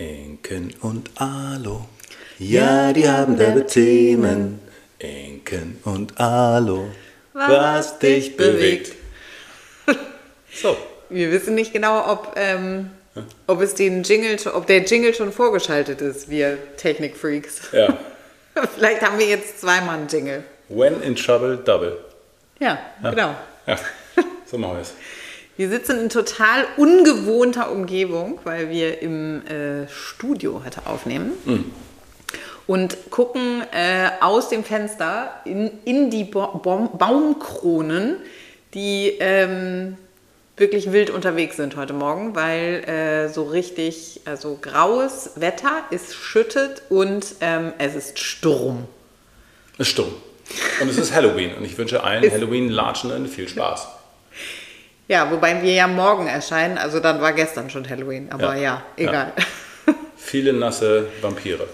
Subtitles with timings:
[0.00, 1.84] Inken und Alo.
[2.38, 4.58] Ja, die haben derbe Themen.
[4.98, 6.88] Inken und Alo.
[7.34, 8.94] Was dich bewegt.
[10.54, 10.74] So.
[11.10, 12.90] Wir wissen nicht genau, ob, ähm,
[13.46, 17.72] ob, es den Jingle, ob der Jingle schon vorgeschaltet ist, wir Technikfreaks.
[17.72, 17.98] Ja.
[18.74, 20.44] Vielleicht haben wir jetzt zweimal einen Jingle.
[20.70, 21.98] When in trouble, double.
[22.58, 23.10] Ja, Ja.
[23.10, 23.34] genau.
[23.66, 23.76] Ja,
[24.46, 24.94] so machen wir es.
[25.60, 31.32] Wir sitzen in total ungewohnter Umgebung, weil wir im äh, Studio heute aufnehmen.
[32.66, 38.16] Und gucken äh, aus dem Fenster in, in die Ba- Baum Baumkronen,
[38.72, 39.98] die ähm,
[40.56, 46.84] wirklich wild unterwegs sind heute Morgen, weil äh, so richtig, also graues Wetter, es schüttet
[46.88, 48.86] und ähm, es ist Sturm.
[49.74, 50.14] Es ist stumm.
[50.80, 51.52] Und es ist Halloween.
[51.54, 53.88] Und ich wünsche allen Halloween-Latschenden viel Spaß.
[55.10, 58.82] Ja, wobei wir ja morgen erscheinen, also dann war gestern schon Halloween, aber ja, Ja.
[58.96, 59.32] egal.
[60.16, 61.66] Viele nasse Vampire.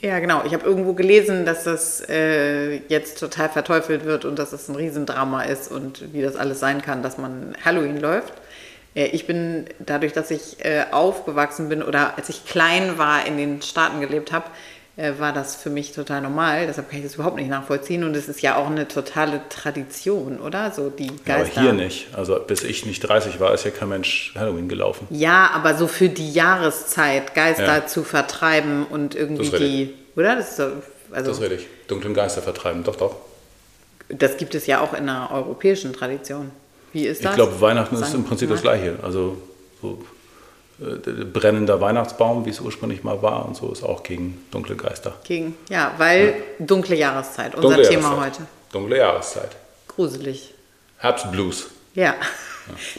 [0.00, 0.44] Ja, genau.
[0.46, 4.76] Ich habe irgendwo gelesen, dass das äh, jetzt total verteufelt wird und dass es ein
[4.76, 8.34] Riesendrama ist und wie das alles sein kann, dass man Halloween läuft.
[8.94, 13.38] Äh, ich bin dadurch, dass ich äh, aufgewachsen bin oder als ich klein war in
[13.38, 14.46] den Staaten gelebt habe,
[14.96, 16.66] war das für mich total normal.
[16.68, 20.38] Deshalb kann ich das überhaupt nicht nachvollziehen und es ist ja auch eine totale Tradition,
[20.40, 20.70] oder?
[20.70, 21.60] So die Ja, aber Geister.
[21.62, 22.08] hier nicht.
[22.14, 25.08] Also bis ich nicht 30 war, ist ja kein Mensch Halloween gelaufen.
[25.10, 27.86] Ja, aber so für die Jahreszeit Geister Ja.
[27.86, 30.36] zu vertreiben und irgendwie Das die, oder?
[30.36, 30.62] Das ist so,
[31.10, 31.66] also Das ist richtig.
[31.88, 32.84] Dunklen Geister vertreiben.
[32.84, 33.16] Doch, doch.
[34.08, 36.50] Das gibt es ja auch in der europäischen Tradition.
[36.92, 37.32] Wie ist das?
[37.32, 38.82] Ich glaube, Weihnachten ist im Prinzip das Martin?
[38.92, 39.02] Gleiche.
[39.04, 39.38] Also
[39.82, 39.96] so äh,
[40.78, 45.14] brennender Weihnachtsbaum, wie es ursprünglich mal war, und so ist auch gegen dunkle Geister.
[45.24, 48.40] Gegen, ja, weil dunkle Jahreszeit, unser Dunkle Thema Jahreszeit.
[48.40, 48.46] heute.
[48.72, 49.50] Dunkle Jahreszeit.
[49.88, 50.54] Gruselig.
[50.98, 51.66] Herbstblues.
[51.94, 52.14] Ja.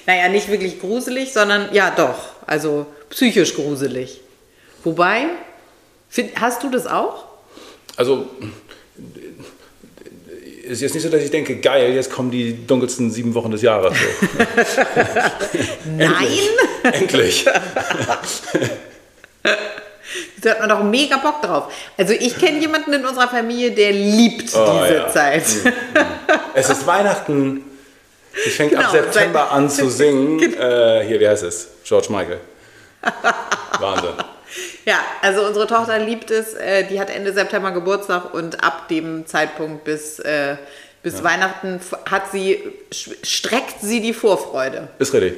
[0.05, 2.19] Naja, nicht wirklich gruselig, sondern ja doch.
[2.45, 4.21] Also psychisch gruselig.
[4.83, 5.23] Wobei,
[6.07, 7.25] find, hast du das auch?
[7.97, 8.27] Also
[10.65, 13.61] ist jetzt nicht so, dass ich denke, geil, jetzt kommen die dunkelsten sieben Wochen des
[13.61, 13.93] Jahres.
[13.98, 14.81] So.
[15.98, 16.39] Nein!
[16.83, 17.45] Endlich.
[20.42, 21.73] Da hat man doch mega Bock drauf.
[21.98, 25.08] Also ich kenne jemanden in unserer Familie, der liebt Oh, diese ja.
[25.09, 25.43] Zeit.
[26.53, 27.64] Es ist Weihnachten.
[28.45, 30.39] Ich fängt Genau, ab September an zu singen.
[30.53, 31.67] Äh, hier, wie heißt es?
[31.83, 32.39] George Michael.
[33.80, 34.09] Wahnsinn.
[34.86, 36.54] Ja, also unsere Tochter liebt es.
[36.54, 40.58] Äh, die hat Ende September Geburtstag und ab dem Zeitpunkt bis, äh,
[41.02, 42.60] bis Weihnachten f- hat sie,
[43.23, 44.88] streckt sie die Vorfreude.
[44.99, 45.33] Ist richtig.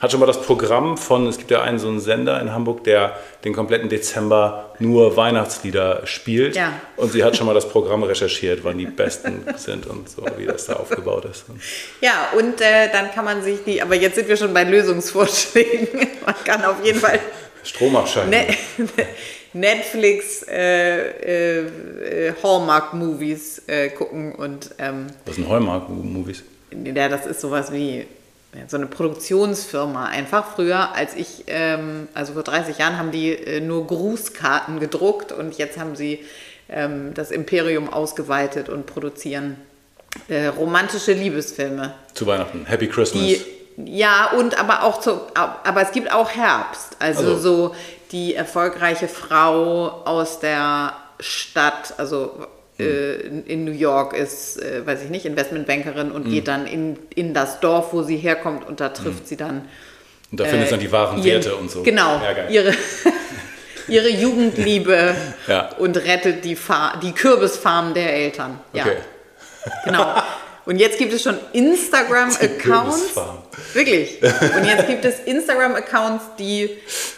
[0.00, 2.84] Hat schon mal das Programm von, es gibt ja einen so einen Sender in Hamburg,
[2.84, 6.54] der den kompletten Dezember nur Weihnachtslieder spielt.
[6.56, 6.72] Ja.
[6.96, 10.44] Und sie hat schon mal das Programm recherchiert, wann die besten sind und so, wie
[10.46, 11.44] das da aufgebaut ist.
[12.00, 15.88] Ja, und äh, dann kann man sich die, aber jetzt sind wir schon bei Lösungsvorschlägen.
[16.26, 17.20] Man kann auf jeden Fall
[17.66, 18.30] Stromabschaltung.
[18.30, 18.46] Ne
[19.52, 26.44] Netflix äh, äh, äh, Hallmark-Movies äh, gucken und ähm, Was sind Hallmark-Movies?
[26.84, 28.06] Ja, das ist sowas wie
[28.68, 30.06] so eine Produktionsfirma.
[30.06, 35.32] Einfach früher, als ich, ähm, also vor 30 Jahren, haben die äh, nur Grußkarten gedruckt
[35.32, 36.20] und jetzt haben sie
[36.68, 39.56] ähm, das Imperium ausgeweitet und produzieren
[40.28, 41.94] äh, romantische Liebesfilme.
[42.14, 42.66] Zu Weihnachten.
[42.66, 43.22] Happy Christmas.
[43.22, 43.40] Die,
[43.76, 46.96] ja, und aber auch zu, aber es gibt auch Herbst.
[46.98, 47.36] Also, Also.
[47.68, 47.74] so
[48.12, 52.46] die erfolgreiche Frau aus der Stadt, also
[52.78, 56.98] äh, in- in New York ist, äh, weiß ich nicht, Investmentbankerin und geht dann in,
[57.14, 59.66] in das Dorf, wo sie herkommt und da trifft sie dann
[60.30, 61.82] und da findet sie dann die wahren ihren- Werte und so.
[61.82, 62.72] Genau, Ja, ihre,
[63.88, 65.14] ihre Jugendliebe
[65.46, 65.70] Ja.
[65.78, 68.60] und rettet die, Fa die Kürbisfarm der Eltern.
[68.72, 68.96] Ja, Okay.
[69.84, 70.14] genau.
[70.66, 73.14] Und jetzt gibt es schon Instagram-Accounts.
[73.72, 74.20] Wirklich.
[74.56, 76.70] Und jetzt gibt es Instagram-Accounts, die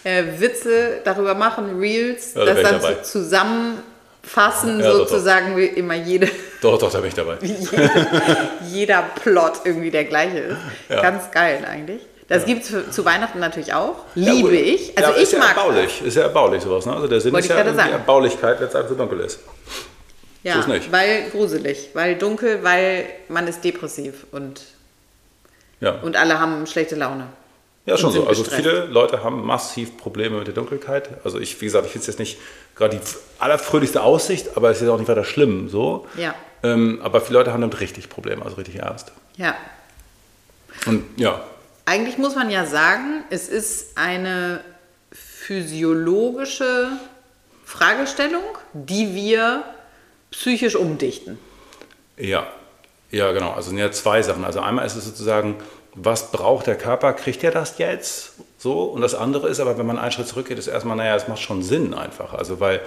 [0.05, 2.95] äh, Witze darüber machen, Reels, Ja, da das dann dabei.
[3.03, 5.09] zusammenfassen, Ja, doch, doch.
[5.09, 6.29] sozusagen, wie immer jede,
[6.61, 7.39] Doch, doch, da bin ich dabei.
[8.71, 10.59] jeder Plot irgendwie der gleiche ist.
[10.89, 11.01] Ja.
[11.03, 12.03] Ganz geil eigentlich.
[12.29, 14.05] Das gibt es zu Weihnachten natürlich auch.
[14.15, 14.59] Ja, Liebe gut.
[14.59, 14.99] ich.
[14.99, 16.03] Also ja, ich ist ja mag erbaulich.
[16.03, 16.85] Ist ja erbaulich sowas.
[16.85, 16.95] Ne?
[16.95, 17.93] Also der Sinn Wollte ist ja sagen.
[17.93, 19.39] Erbaulichkeit, wenn es einfach so dunkel ist.
[20.49, 20.93] Ja, So ist nicht.
[20.93, 24.63] weil gruselig, weil dunkel, weil man ist depressiv und,
[25.81, 27.27] Ja, und alle haben schlechte Laune.
[27.87, 28.27] ja schon so.
[28.27, 28.63] Also gestresst.
[28.67, 31.09] viele Leute haben massiv Probleme mit der Dunkelheit.
[31.25, 32.39] Also ich, wie gesagt, ich finde es jetzt nicht
[32.77, 33.03] gerade die
[33.39, 36.07] allerfröhlichste Aussicht, aber es ist auch nicht weiter schlimm so.
[36.17, 36.35] Ja.
[36.63, 39.13] Ähm, aber viele Leute haben damit richtig Probleme, also richtig ernst.
[39.37, 39.55] Ja.
[40.87, 41.41] Und ja,
[41.87, 44.61] Eigentlich muss man ja sagen, es ist eine
[45.11, 46.89] physiologische
[47.65, 48.43] Fragestellung,
[48.73, 49.65] die wir
[50.31, 51.39] psychisch umdichten.
[52.17, 52.47] Ja,
[53.11, 53.53] ja, genau.
[53.53, 54.45] Also sind ja zwei Sachen.
[54.45, 55.57] Also einmal ist es sozusagen
[55.95, 57.13] was braucht der Körper?
[57.13, 58.35] Kriegt er das jetzt?
[58.59, 58.85] So.
[58.85, 61.41] Und das andere ist aber, wenn man einen Schritt zurückgeht, ist erstmal, naja, es macht
[61.41, 62.35] schon Sinn einfach.
[62.35, 62.81] Also, weil,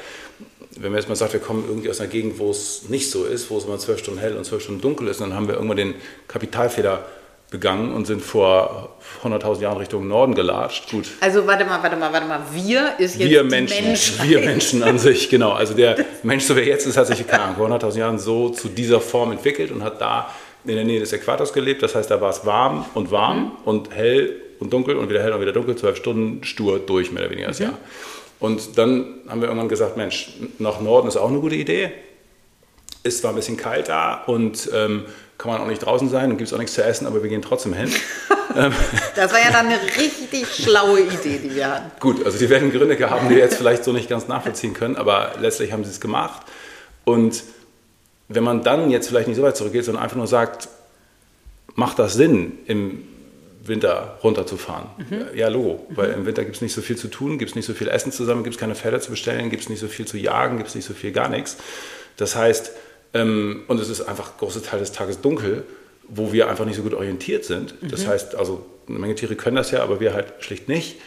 [0.77, 3.25] wenn man jetzt mal sagt, wir kommen irgendwie aus einer Gegend, wo es nicht so
[3.25, 5.55] ist, wo es immer zwölf Stunden hell und zwölf Stunden dunkel ist, dann haben wir
[5.55, 5.95] irgendwann den
[6.27, 7.05] Kapitalfehler
[7.51, 10.89] begangen und sind vor 100.000 Jahren Richtung Norden gelatscht.
[10.89, 11.05] Gut.
[11.19, 12.39] Also warte mal, warte mal, warte mal.
[12.53, 14.27] Wir ist jetzt wir Menschen, Menschheit.
[14.29, 15.51] wir Menschen an sich, genau.
[15.51, 18.49] Also der Mensch, so wie er jetzt ist, hat sich keine vor 100.000 Jahren so
[18.49, 20.31] zu dieser Form entwickelt und hat da
[20.65, 21.83] in der Nähe des Äquators gelebt.
[21.83, 23.51] Das heißt, da war es warm und warm Mhm.
[23.65, 27.23] und hell und dunkel und wieder hell und wieder dunkel, zwölf Stunden stur durch, mehr
[27.23, 27.65] oder weniger das Mhm.
[27.65, 27.77] Jahr.
[28.39, 31.91] Und dann haben wir irgendwann gesagt, Mensch, nach Norden ist auch eine gute Idee.
[33.03, 35.03] Ist zwar ein bisschen kalt da und ähm,
[35.41, 37.29] kann man auch nicht draußen sein und gibt es auch nichts zu essen, aber wir
[37.29, 37.91] gehen trotzdem hin.
[39.15, 41.91] Das war ja dann eine richtig schlaue Idee, die wir hatten.
[42.01, 44.97] Gut, also die werden Gründe gehabt, die wir jetzt vielleicht so nicht ganz nachvollziehen können,
[44.97, 46.41] aber letztlich haben sie es gemacht.
[47.05, 47.43] Und
[48.27, 50.67] wenn man dann jetzt vielleicht nicht so weit zurückgeht, sondern einfach nur sagt,
[51.75, 53.07] macht das Sinn, im
[53.63, 54.87] Winter runterzufahren?
[55.33, 57.65] Ja, Logo, weil im Winter gibt es nicht so viel zu tun, gibt es nicht
[57.65, 60.05] so viel Essen zusammen, gibt es keine Pferde zu bestellen, gibt es nicht so viel
[60.05, 61.55] zu jagen, gibt es nicht so viel gar nichts.
[62.17, 62.73] Das heißt,
[63.13, 65.63] ähm, und es ist einfach große Teil des Tages dunkel,
[66.07, 67.75] wo wir einfach nicht so gut orientiert sind.
[67.81, 70.97] Das heißt, also eine Menge Tiere können das ja, aber wir halt schlicht nicht.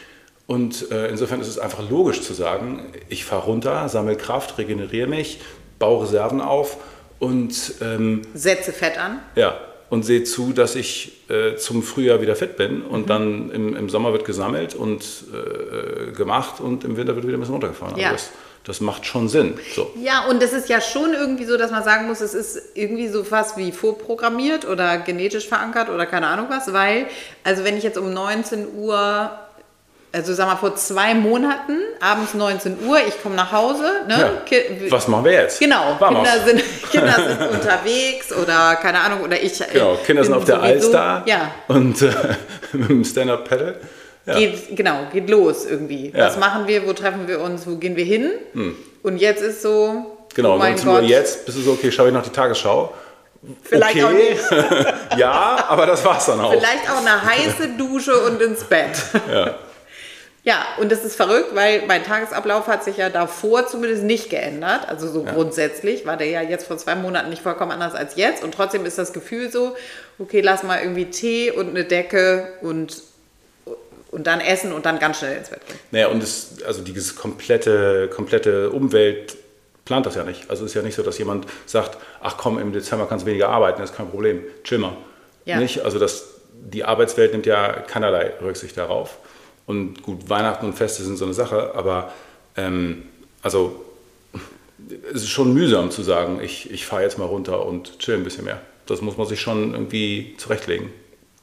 [0.47, 5.07] Und äh, insofern ist es einfach logisch zu sagen, ich fahre runter, sammle Kraft, regeneriere
[5.07, 5.39] mich,
[5.79, 6.77] baue Reserven auf
[7.19, 9.19] und ähm, Setze Fett an.
[9.35, 9.59] ja,
[9.89, 13.07] und sehe zu, dass ich äh, zum Frühjahr wieder fit bin und Mhm.
[13.07, 15.03] dann im, im Sommer wird gesammelt und
[15.33, 17.95] äh, gemacht und im Winter wird wieder ein bisschen runtergefahren.
[17.97, 18.09] Ja.
[18.11, 18.31] Also das,
[18.65, 19.57] das macht schon Sinn.
[19.75, 19.91] So.
[20.01, 23.07] Ja, und es ist ja schon irgendwie so, dass man sagen muss, es ist irgendwie
[23.07, 27.05] so fast wie vorprogrammiert oder genetisch verankert oder keine Ahnung was, weil,
[27.43, 29.29] also wenn ich jetzt um 19 Uhr,
[30.11, 34.31] also sag mal vor zwei Monaten, abends 19 Uhr, ich komme nach Hause, ne?
[34.49, 34.57] Ja.
[34.89, 35.59] Was machen wir jetzt?
[35.59, 36.23] Genau, Vamos.
[36.27, 39.61] Kinder sind, Kinder sind unterwegs oder keine Ahnung, oder ich.
[39.73, 42.11] Genau, Kinder sind auf der sowieso- Alster Ja, und äh,
[42.73, 43.75] mit dem Stand-Up-Pedal.
[44.25, 44.37] Ja.
[44.37, 46.07] geht, genau, geht los irgendwie.
[46.09, 46.13] Ja.
[46.13, 46.19] Hm.
[46.21, 48.31] Was machen wir, wo treffen wir uns, wo gehen wir hin?
[49.03, 51.91] Und jetzt ist so, Genau, oh mein 19 Uhr Gott, jetzt bist du so, okay,
[51.91, 52.93] schaue ich noch die Tagesschau.
[53.63, 54.31] vielleicht auch okay.
[54.31, 54.43] nicht.
[55.17, 56.51] ja, aber das war's dann auch.
[56.51, 58.97] Vielleicht auch eine heiße Dusche und ins Bett.
[59.31, 59.55] Ja.
[60.47, 64.87] Ja, und das ist verrückt, weil mein Tagesablauf hat sich ja davor zumindest nicht geändert.
[64.87, 68.43] Also so grundsätzlich war der ja jetzt vor zwei Monaten nicht vollkommen anders als jetzt.
[68.43, 69.75] Und trotzdem ist das Gefühl so,
[70.19, 73.01] okay, lass mal irgendwie Tee und eine Decke und,
[74.15, 75.77] und dann essen und dann ganz schnell ins Bett gehen.
[75.91, 79.35] Naja, und es, also diese komplette, komplette Umwelt
[79.83, 80.49] plant das ja nicht.
[80.49, 83.29] Also es ist ja nicht so, dass jemand sagt, ach komm, im Dezember kannst du
[83.29, 84.95] weniger arbeiten, das ist kein Problem, chill mal.
[85.43, 85.59] Ja.
[85.59, 85.83] Nicht?
[85.83, 89.17] Also das, die Arbeitswelt nimmt ja keinerlei Rücksicht darauf.
[89.65, 92.13] Und gut, Weihnachten und Feste sind so eine Sache, aber
[92.55, 93.03] ähm,
[93.41, 93.83] also
[95.13, 98.23] es ist schon mühsam zu sagen, ich, ich fahre jetzt mal runter und chill ein
[98.23, 98.61] bisschen mehr.
[98.85, 100.89] Das muss man sich schon irgendwie zurechtlegen.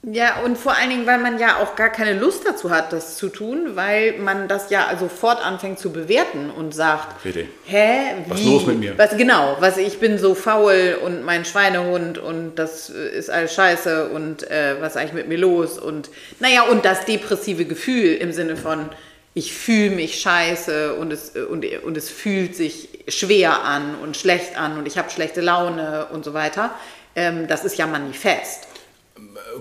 [0.05, 3.17] Ja, und vor allen Dingen, weil man ja auch gar keine Lust dazu hat, das
[3.17, 7.47] zu tun, weil man das ja sofort anfängt zu bewerten und sagt, Richtig.
[7.67, 8.31] hä, wie?
[8.31, 8.99] Was ist los mit mir?
[8.99, 13.55] Was, genau, was, ich bin so faul und mein Schweinehund und das äh, ist alles
[13.55, 15.79] scheiße und äh, was ist eigentlich mit mir los?
[15.79, 16.11] Und
[16.41, 18.89] naja, und das depressive Gefühl im Sinne von,
[19.35, 24.17] ich fühle mich scheiße und es, äh, und, und es fühlt sich schwer an und
[24.17, 26.75] schlecht an und ich habe schlechte Laune und so weiter.
[27.15, 28.67] Ähm, das ist ja manifest.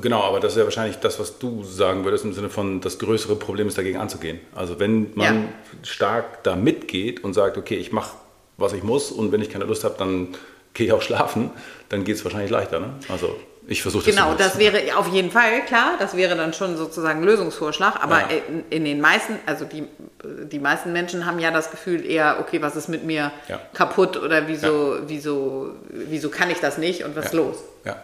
[0.02, 2.98] Genau, aber das ist ja wahrscheinlich das, was du sagen würdest, im Sinne von, das
[3.00, 4.40] größere Problem ist, dagegen anzugehen.
[4.56, 5.50] Also wenn man Ja.
[5.84, 8.16] stark da mitgeht und sagt, okay, ich mache,
[8.58, 10.30] was ich muss und wenn ich keine Lust habe, dann
[10.74, 11.52] gehe ich auch schlafen,
[11.90, 12.80] dann geht es wahrscheinlich leichter.
[12.80, 12.94] Ne?
[13.10, 13.38] Also
[13.68, 17.24] ich versuche das Genau, das wäre auf jeden Fall klar, das wäre dann schon sozusagen
[17.24, 18.28] Lösungsvorschlag, aber Ja.
[18.48, 19.84] in, in den meisten, also die,
[20.24, 23.60] die meisten Menschen haben ja das Gefühl eher, okay, was ist mit mir Ja.
[23.74, 27.58] kaputt oder wieso, wieso, wieso kann ich das nicht und was ist los?
[27.86, 27.98] Ja.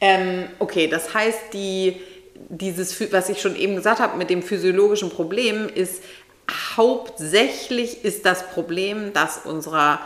[0.00, 2.00] Ähm, okay, das heißt, die,
[2.48, 6.02] dieses, was ich schon eben gesagt habe mit dem physiologischen Problem, ist
[6.76, 10.00] hauptsächlich ist das Problem, dass unserer,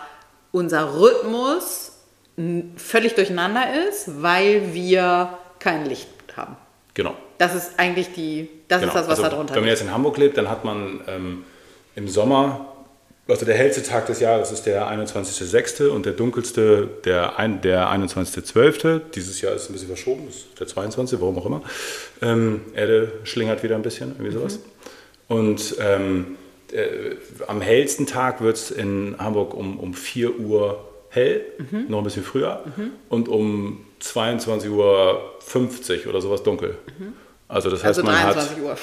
[0.53, 1.93] unser Rhythmus
[2.77, 6.57] völlig durcheinander ist, weil wir kein Licht haben.
[6.95, 7.17] Genau.
[7.39, 8.93] Das ist eigentlich die, das genau.
[8.93, 11.01] ist das, was also, da drunter Wenn man jetzt in Hamburg lebt, dann hat man
[11.09, 11.45] ähm,
[11.97, 12.67] im Sommer,
[13.29, 15.89] also der hellste Tag des Jahres ist der 21.06.
[15.89, 19.03] und der dunkelste der, ein, der 21.12.
[19.15, 21.63] Dieses Jahr ist ein bisschen verschoben, ist der 22., warum auch immer.
[22.23, 24.61] Ähm, Erde schlingert wieder ein bisschen, irgendwie sowas.
[25.29, 26.37] Und ähm,
[26.73, 27.17] äh,
[27.47, 31.45] am hellsten Tag wird es in Hamburg um, um 4 Uhr hell,
[31.89, 32.65] noch ein bisschen früher,
[33.09, 35.31] und um 22.50 Uhr
[36.09, 36.77] oder sowas dunkel.
[37.49, 38.77] Also das heißt, Also man hat 23 Uhr.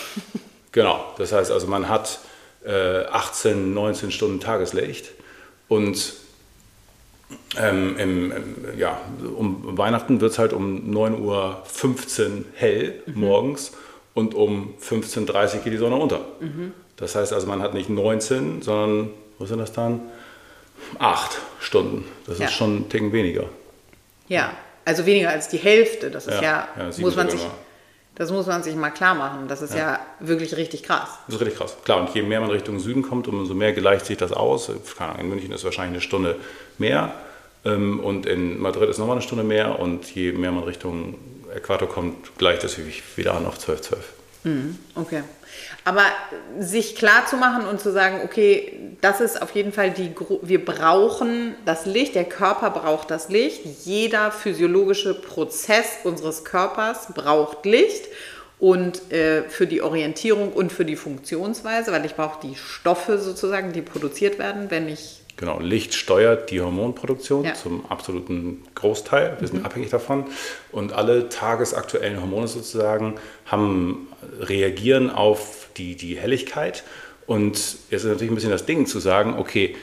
[0.72, 2.20] Genau, das heißt also, man hat
[2.70, 5.12] 18, 19 Stunden Tageslicht
[5.68, 6.14] und
[7.58, 9.00] ähm, im, im, ja,
[9.36, 13.20] um Weihnachten wird es halt um 9.15 Uhr hell mhm.
[13.20, 13.72] morgens
[14.14, 16.20] und um 15.30 Uhr geht die Sonne unter.
[16.40, 16.74] Mhm.
[16.98, 20.02] Das heißt also, man hat nicht 19, sondern, was sind das dann?
[21.00, 22.06] Acht Stunden.
[22.28, 22.46] Das ja.
[22.46, 23.46] ist schon ein Ticken weniger.
[24.28, 24.54] Ja,
[24.86, 26.12] also weniger als die Hälfte.
[26.12, 27.42] Das ist ja, ja, ja muss man sich,
[28.16, 29.48] das muss man sich mal klar machen.
[29.48, 29.94] Das ist ja.
[29.94, 30.00] ja.
[30.20, 31.10] wirklich richtig krass.
[31.28, 31.76] Das ist richtig krass.
[31.84, 34.70] Klar, und je mehr man Richtung Süden kommt, umso mehr gleicht sich das aus.
[35.20, 36.38] In München ist wahrscheinlich eine Stunde
[36.78, 37.14] mehr
[37.66, 39.80] ähm, und in Madrid ist nochmal eine Stunde mehr.
[39.80, 41.16] Und je mehr man Richtung
[41.54, 42.78] Äquator kommt, gleicht das
[43.16, 44.14] wieder an auf 12, 12.
[44.46, 45.24] Mhm, okay.
[45.86, 46.04] Aber
[46.60, 50.64] sich klar zu machen und zu sagen, okay, das ist auf jeden Fall die, wir
[50.64, 58.06] brauchen das Licht, der Körper braucht das Licht, jeder physiologische Prozess unseres Körpers braucht Licht
[58.60, 63.74] und äh, für die Orientierung und für die Funktionsweise, weil ich brauche die Stoffe sozusagen,
[63.74, 67.54] die produziert werden, wenn ich Genau, Licht steuert die Hormonproduktion ja.
[67.56, 69.36] zum absoluten Großteil.
[69.40, 69.66] Wir sind mhm.
[69.66, 70.26] abhängig davon.
[70.72, 73.16] Und alle tagesaktuellen Hormone sozusagen
[73.46, 74.08] haben,
[74.40, 76.84] reagieren auf die, die Helligkeit.
[77.28, 79.76] Und jetzt ist natürlich ein bisschen das Ding zu sagen, okay,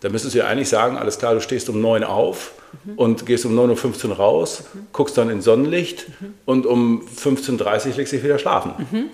[0.00, 2.52] da müsstest du ja eigentlich sagen, alles klar, du stehst um 9 auf
[2.84, 2.98] mhm.
[2.98, 4.86] und gehst um 9.15 Uhr raus, mhm.
[4.92, 6.34] guckst dann in Sonnenlicht mhm.
[6.44, 8.72] und um 15.30 Uhr legst dich wieder schlafen.
[8.90, 9.04] Mhm.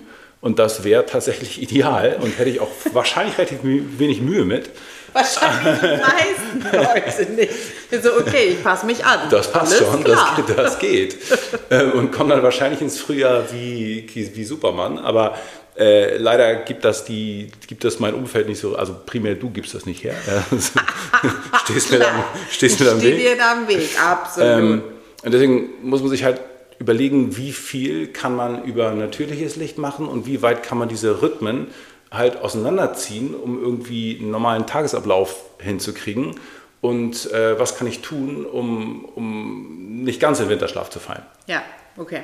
[0.41, 4.69] Und das wäre tatsächlich ideal und hätte ich auch wahrscheinlich relativ wenig Mühe mit.
[5.15, 5.87] Wahrscheinlich die
[6.67, 7.53] meisten Leute nicht.
[7.89, 9.29] Ich so, okay, ich passe mich an.
[9.29, 10.19] Das passt Alles schon, das,
[10.55, 11.15] das, geht.
[11.71, 14.99] Ähm, und komme dann wahrscheinlich ins Frühjahr wie, wie Superman.
[14.99, 15.35] Aber
[15.77, 19.73] äh, leider gibt das, die, gibt das mein Umfeld nicht so, also primär du gibst
[19.73, 20.13] das nicht her.
[21.63, 23.17] stehst mir dann, stehst mir dann Weg.
[23.17, 24.49] dir da am Weg, absolut.
[24.49, 24.83] Ähm,
[25.23, 26.39] und deswegen muss man sich halt
[26.77, 31.21] überlegen, wie viel kann man über natürliches Licht machen und wie weit kann man diese
[31.21, 31.67] Rhythmen
[32.11, 36.39] halt auseinanderziehen, um irgendwie einen normalen Tagesablauf hinzukriegen.
[36.81, 41.23] Und äh, was kann ich tun, um, um nicht ganz in Winterschlaf zu fallen?
[41.47, 41.63] Ja,
[41.97, 42.21] okay.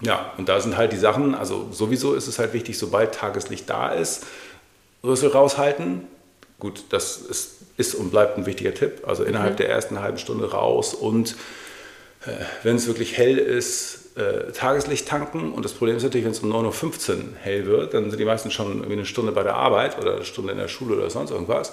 [0.00, 3.68] Ja, und da sind halt die Sachen, also sowieso ist es halt wichtig, sobald Tageslicht
[3.68, 4.26] da ist,
[5.04, 6.06] Rüssel raushalten.
[6.58, 9.02] Gut, das ist, ist und bleibt ein wichtiger Tipp.
[9.06, 9.56] Also innerhalb mhm.
[9.56, 11.36] der ersten halben Stunde raus und
[12.26, 12.30] äh,
[12.62, 15.52] wenn es wirklich hell ist, äh, Tageslicht tanken.
[15.52, 18.24] Und das Problem ist natürlich, wenn es um 9.15 Uhr hell wird, dann sind die
[18.24, 21.10] meisten schon irgendwie eine Stunde bei der Arbeit oder eine Stunde in der Schule oder
[21.10, 21.72] sonst irgendwas.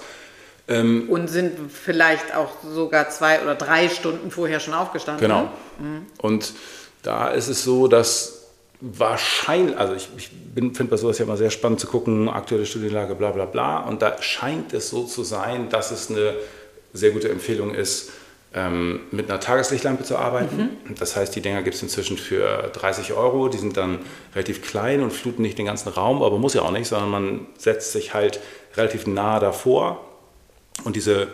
[0.68, 5.20] Ähm, und sind vielleicht auch sogar zwei oder drei Stunden vorher schon aufgestanden.
[5.20, 5.50] Genau.
[5.78, 6.06] Mhm.
[6.18, 6.52] Und
[7.02, 8.38] da ist es so, dass
[8.80, 13.14] wahrscheinlich, also ich, ich finde bei sowas ja immer sehr spannend zu gucken, aktuelle Studienlage,
[13.14, 13.80] bla bla bla.
[13.80, 16.34] Und da scheint es so zu sein, dass es eine
[16.92, 18.10] sehr gute Empfehlung ist,
[18.54, 20.56] ähm, mit einer Tageslichtlampe zu arbeiten.
[20.56, 20.94] Mhm.
[20.98, 23.48] Das heißt, die Dinger gibt es inzwischen für 30 Euro.
[23.48, 23.98] Die sind dann
[24.34, 27.46] relativ klein und fluten nicht den ganzen Raum, aber muss ja auch nicht, sondern man
[27.58, 28.40] setzt sich halt
[28.76, 30.04] relativ nah davor.
[30.84, 31.28] Und diese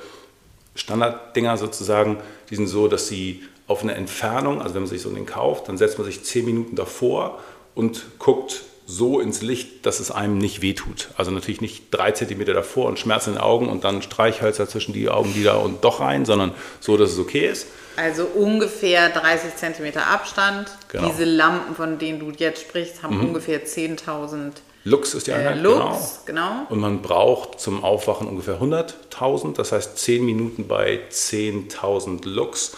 [0.74, 2.18] Standarddinger sozusagen,
[2.50, 5.68] die sind so, dass sie auf eine Entfernung, also wenn man sich so einen kauft,
[5.68, 7.38] dann setzt man sich 10 Minuten davor
[7.74, 11.08] und guckt so ins Licht, dass es einem nicht wehtut.
[11.16, 14.92] Also natürlich nicht drei Zentimeter davor und Schmerz in den Augen und dann Streichhölzer zwischen
[14.92, 17.66] die Augenlider und doch rein, sondern so, dass es okay ist.
[17.96, 20.68] Also ungefähr 30 Zentimeter Abstand.
[20.88, 21.08] Genau.
[21.08, 23.28] Diese Lampen, von denen du jetzt sprichst, haben mhm.
[23.28, 24.52] ungefähr 10.000
[24.86, 26.42] Lux ist die Einheit, äh, Lux, genau.
[26.42, 26.66] genau.
[26.68, 32.76] Und man braucht zum Aufwachen ungefähr 100.000, das heißt 10 Minuten bei 10.000 Lux.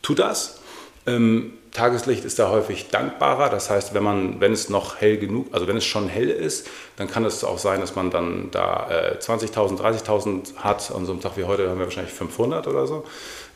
[0.00, 0.61] Tut das.
[1.06, 3.48] Ähm, Tageslicht ist da häufig dankbarer.
[3.48, 6.68] Das heißt, wenn man, wenn es noch hell genug, also wenn es schon hell ist,
[6.96, 10.92] dann kann es auch sein, dass man dann da äh, 20.000, 30.000 hat.
[10.94, 13.04] An so einem Tag wie heute haben wir wahrscheinlich 500 oder so.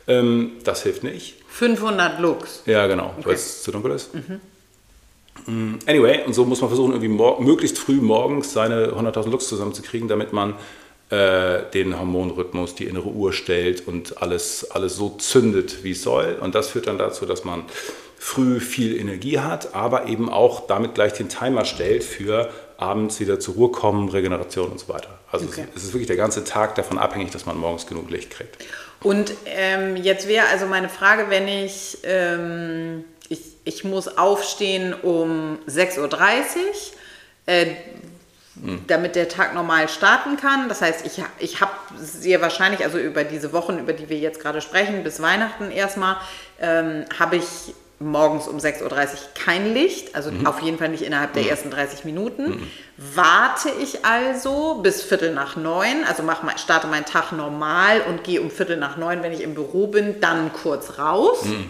[0.07, 1.35] Ähm, das hilft nicht.
[1.49, 2.63] 500 Lux.
[2.65, 3.27] Ja, genau, okay.
[3.27, 4.13] weil es zu dunkel ist.
[4.15, 4.41] Mhm.
[5.45, 10.07] Mm, anyway, und so muss man versuchen, irgendwie möglichst früh morgens seine 100.000 Lux zusammenzukriegen,
[10.07, 10.55] damit man
[11.09, 16.37] den Hormonrhythmus, die innere Uhr stellt und alles, alles so zündet, wie es soll.
[16.41, 17.63] Und das führt dann dazu, dass man
[18.17, 23.39] früh viel Energie hat, aber eben auch damit gleich den Timer stellt für abends wieder
[23.39, 25.17] zur Ruhe kommen, Regeneration und so weiter.
[25.31, 25.65] Also okay.
[25.75, 28.57] es ist wirklich der ganze Tag davon abhängig, dass man morgens genug Licht kriegt.
[29.01, 35.59] Und ähm, jetzt wäre also meine Frage, wenn ich, ähm, ich, ich muss aufstehen um
[35.67, 36.09] 6.30 Uhr,
[37.45, 37.67] äh,
[38.61, 38.79] mhm.
[38.87, 40.69] damit der Tag normal starten kann.
[40.69, 44.39] Das heißt, ich, ich habe sehr wahrscheinlich, also über diese Wochen, über die wir jetzt
[44.39, 46.17] gerade sprechen, bis Weihnachten erstmal,
[46.59, 48.91] ähm, habe ich morgens um 6.30 Uhr
[49.33, 50.45] kein Licht, also mhm.
[50.45, 51.49] auf jeden Fall nicht innerhalb der mhm.
[51.49, 52.49] ersten 30 Minuten.
[52.49, 52.67] Mhm.
[53.15, 58.41] Warte ich also bis Viertel nach neun, also mach, starte meinen Tag normal und gehe
[58.41, 61.45] um Viertel nach neun, wenn ich im Büro bin, dann kurz raus.
[61.45, 61.69] Mhm.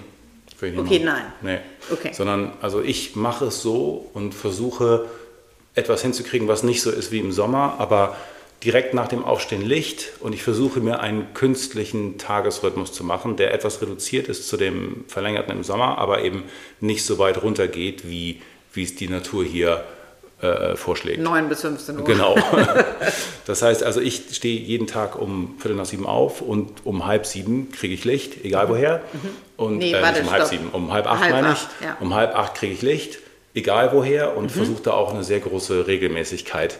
[0.79, 1.21] Okay, nein.
[1.41, 1.59] Nee.
[1.91, 2.11] Okay.
[2.13, 5.05] Sondern, also ich mache es so und versuche
[5.77, 8.15] etwas hinzukriegen, was nicht so ist wie im Sommer, aber
[8.63, 13.53] direkt nach dem Aufstehen Licht und ich versuche mir einen künstlichen Tagesrhythmus zu machen, der
[13.53, 16.43] etwas reduziert ist zu dem verlängerten im Sommer, aber eben
[16.79, 18.41] nicht so weit runter geht, wie,
[18.73, 19.83] wie es die Natur hier
[20.41, 21.21] äh, vorschlägt.
[21.21, 22.03] 9 bis 15 Uhr.
[22.05, 22.35] Genau.
[23.45, 27.25] Das heißt also, ich stehe jeden Tag um Viertel nach sieben auf und um halb
[27.25, 29.01] sieben kriege ich Licht, egal woher.
[29.55, 31.85] Und Nee, äh, warte, nicht um halb sieben, um halb acht Halb meine acht, ich.
[31.85, 31.95] ja.
[32.01, 33.19] Um halb acht kriege ich Licht,
[33.57, 36.77] egal woher und versuche da auch eine sehr große Regelmäßigkeit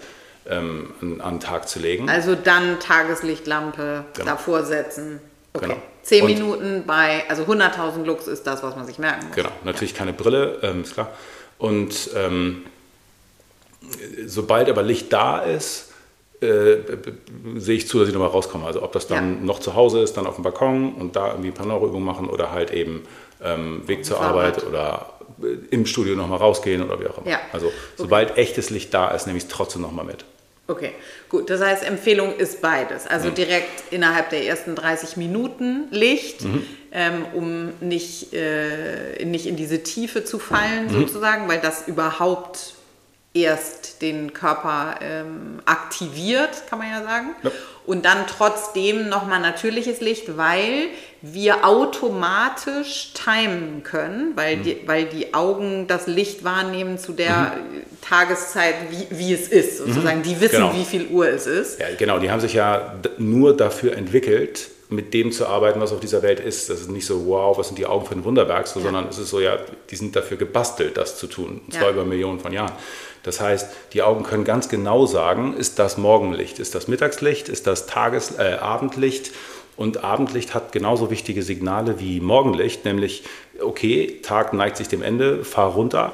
[0.49, 2.09] ähm, an, an den Tag zu legen.
[2.09, 4.25] Also dann Tageslichtlampe Genau.
[4.25, 5.19] davor setzen.
[5.53, 5.65] Okay.
[5.65, 5.77] Genau.
[6.03, 9.35] 10 Und- Minuten bei, also 100.000 Lux ist das, was man sich merken muss.
[9.35, 11.09] Genau, natürlich keine Brille, ähm, ist klar.
[11.57, 12.63] Und ähm,
[14.25, 15.91] sobald aber Licht da ist,
[16.41, 16.77] äh,
[17.55, 18.65] sehe ich zu, dass ich nochmal rauskomme.
[18.65, 19.45] Also ob das dann Ja.
[19.45, 22.29] noch zu Hause ist, dann auf dem Balkon und da irgendwie ein paar Neuroübungen machen
[22.29, 23.03] oder halt eben
[23.43, 24.33] ähm, Weg zur Fahrrad.
[24.57, 25.09] Arbeit oder
[25.71, 27.29] im Studio nochmal rausgehen oder wie auch immer.
[27.29, 27.39] Ja.
[27.53, 30.25] Also sobald echtes Licht da ist, nehme ich es trotzdem nochmal mit.
[30.69, 30.91] Okay,
[31.29, 31.49] gut.
[31.49, 33.05] Das heißt, Empfehlung ist beides.
[33.05, 33.11] Mhm.
[33.11, 36.63] Also direkt innerhalb der ersten 30 Minuten Licht, Mhm.
[36.91, 40.41] ähm, um nicht, äh, nicht in diese Tiefe zu Mhm.
[40.41, 42.73] fallen, sozusagen, weil das überhaupt
[43.43, 47.27] erst den Körper ähm, aktiviert, kann man ja sagen.
[47.43, 47.51] Ja.
[47.85, 50.87] Und dann trotzdem nochmal natürliches Licht, weil
[51.21, 57.53] wir automatisch timen können, weil, die, weil die Augen das Licht wahrnehmen zu der
[58.01, 60.21] Tageszeit, wie, wie es ist, sozusagen.
[60.21, 60.73] Die wissen, Genau.
[60.75, 61.79] wie viel Uhr es ist.
[61.79, 65.99] Ja, genau, die haben sich ja nur dafür entwickelt, mit dem zu arbeiten, was auf
[65.99, 66.69] dieser Welt ist.
[66.69, 68.85] Das ist nicht so, wow, was sind die Augen für ein Wunderwerk, so, Ja.
[68.85, 69.57] sondern es ist so, ja,
[69.89, 71.61] die sind dafür gebastelt, das zu tun.
[71.65, 71.91] Und zwar Ja.
[71.91, 72.71] über Millionen von Jahren.
[73.23, 77.67] Das heißt, die Augen können ganz genau sagen, ist das Morgenlicht, ist das Mittagslicht, ist
[77.67, 79.31] das Tages-, äh, Abendlicht.
[79.75, 83.23] Und Abendlicht hat genauso wichtige Signale wie Morgenlicht, nämlich,
[83.61, 86.13] okay, Tag neigt sich dem Ende, fahr runter.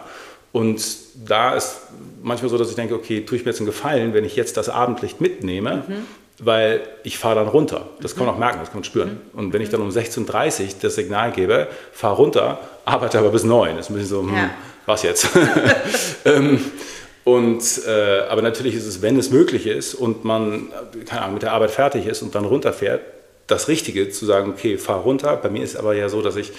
[0.51, 0.83] Und
[1.27, 1.77] da ist
[2.21, 4.57] manchmal so, dass ich denke, okay, tue ich mir jetzt einen Gefallen, wenn ich jetzt
[4.57, 5.83] das Abendlicht mitnehme,
[6.39, 7.89] weil ich fahre dann runter.
[8.01, 9.21] Das kann man auch merken, das kann man spüren.
[9.33, 13.43] Und wenn ich dann um 16.30 Uhr das Signal gebe, fahr runter, arbeite aber bis
[13.43, 14.49] 9, ist ein bisschen so, hm, Ja.
[14.85, 15.29] was jetzt?
[16.25, 16.59] ähm,
[17.23, 20.73] und, äh, aber natürlich ist es, wenn es möglich ist und man
[21.09, 23.01] Ahnung, mit der Arbeit fertig ist und dann runterfährt,
[23.47, 25.37] das Richtige zu sagen, okay, fahr runter.
[25.37, 26.51] Bei mir ist aber ja so, dass ich,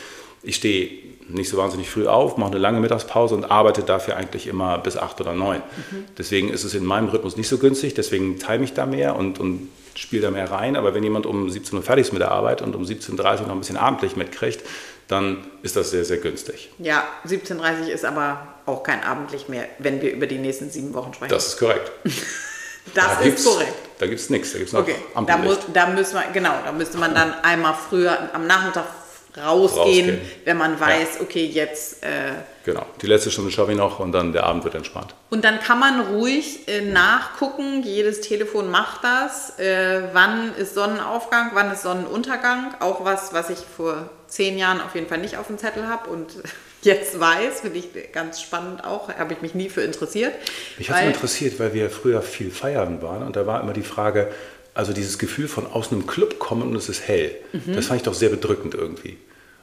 [0.43, 0.91] ich stehe
[1.29, 4.97] nicht so wahnsinnig früh auf, mache eine lange Mittagspause und arbeite dafür eigentlich immer bis
[4.97, 5.63] acht oder neun.
[6.19, 9.41] Deswegen ist es in meinem Rhythmus nicht so günstig, deswegen time ich da mehr und,
[9.41, 10.77] und spiele da mehr rein.
[10.77, 13.47] Aber wenn jemand um 17 Uhr fertig ist mit der Arbeit und um 17.30 Uhr
[13.47, 14.61] noch ein bisschen Abendlicht mitkriegt,
[15.09, 16.71] dann ist das sehr, sehr günstig.
[16.79, 20.95] Ja, 17.30 Uhr ist aber auch kein Abendlicht mehr, wenn wir über die nächsten sieben
[20.95, 21.31] Wochen sprechen.
[21.31, 21.91] Das ist korrekt.
[22.93, 23.73] Das Da ist korrekt.
[23.99, 26.53] Da gibt es nichts, da gibt es noch Okay, da, muss, da müssen wir, genau,
[26.63, 28.85] da müsste man dann einmal früher am Nachmittag
[29.37, 30.20] rausgehen, Rausgehen.
[30.44, 32.03] wenn man weiß, okay, jetzt.
[32.03, 32.33] Äh,
[32.64, 35.14] Genau, die letzte Stunde schaffe ich noch und dann der Abend wird entspannt.
[35.29, 41.51] und dann kann man ruhig äh, nachgucken, jedes Telefon macht das, äh, wann ist Sonnenaufgang,
[41.53, 42.75] wann ist Sonnenuntergang.
[42.81, 46.09] Auch was, was ich vor zehn Jahren auf jeden Fall nicht auf dem Zettel habe
[46.09, 46.29] und
[46.83, 50.33] jetzt weiß, finde ich ganz spannend auch, habe ich mich nie für interessiert.
[50.79, 53.83] Mich hat es interessiert, weil wir früher viel feiern waren und da war immer die
[53.83, 54.33] Frage,
[54.75, 57.75] also dieses Gefühl von aus einem Club kommen und es ist hell, Mhm.
[57.77, 59.11] das fand ich doch sehr bedrückend irgendwie.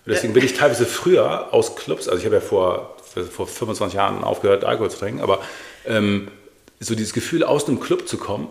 [0.05, 2.95] Und deswegen bin ich teilweise früher aus Clubs, also ich habe ja vor,
[3.31, 5.39] vor 25 Jahren aufgehört, Alkohol zu trinken, aber
[5.85, 6.29] ähm,
[6.79, 8.47] so dieses Gefühl, aus einem Club zu kommen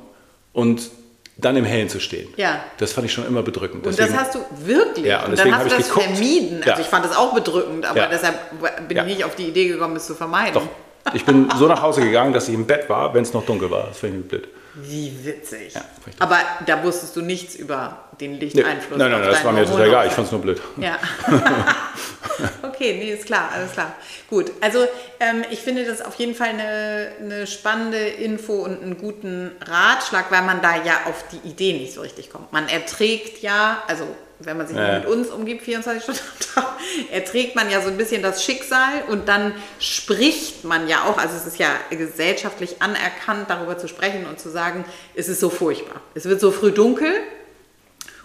[0.52, 0.90] und
[1.36, 2.62] dann im Hellen zu stehen, Ja.
[2.78, 3.86] das fand ich schon immer bedrückend.
[3.86, 5.06] Und das hast du wirklich.
[5.06, 6.16] Ja, und und deswegen dann hast du habe das ich geguckt.
[6.16, 6.58] vermieden.
[6.58, 6.80] Also Ja.
[6.80, 8.06] ich fand das auch bedrückend, aber Ja.
[8.08, 8.38] deshalb
[8.86, 9.04] bin Ja.
[9.06, 10.52] ich nicht auf die Idee gekommen, es zu vermeiden.
[10.54, 10.68] Doch,
[11.14, 13.70] ich bin so nach Hause gegangen, dass ich im Bett war, wenn es noch dunkel
[13.70, 13.88] war.
[13.88, 14.48] Das finde ich blöd.
[14.74, 15.74] Wie witzig.
[15.74, 15.80] Ja,
[16.20, 18.98] aber da wusstest du nichts über den Nee, Lichteinfluss.
[18.98, 20.06] nein, nein, auf das war mir total egal.
[20.06, 20.60] Ich fand es nur blöd.
[20.76, 20.96] Ja.
[22.62, 23.94] okay, nee, ist klar, alles klar.
[24.28, 24.86] Gut, also
[25.18, 30.30] ähm, ich finde das auf jeden Fall eine, eine spannende Info und einen guten Ratschlag,
[30.30, 32.52] weil man da ja auf die Idee nicht so richtig kommt.
[32.52, 34.04] Man erträgt ja, also
[34.42, 34.98] wenn man sich Ja.
[34.98, 36.72] mit uns umgibt, 24 Stunden am Tag,
[37.12, 41.36] erträgt man ja so ein bisschen das Schicksal und dann spricht man ja auch, also
[41.36, 46.00] es ist ja gesellschaftlich anerkannt, darüber zu sprechen und zu sagen, es ist so furchtbar.
[46.14, 47.12] Es wird so früh dunkel,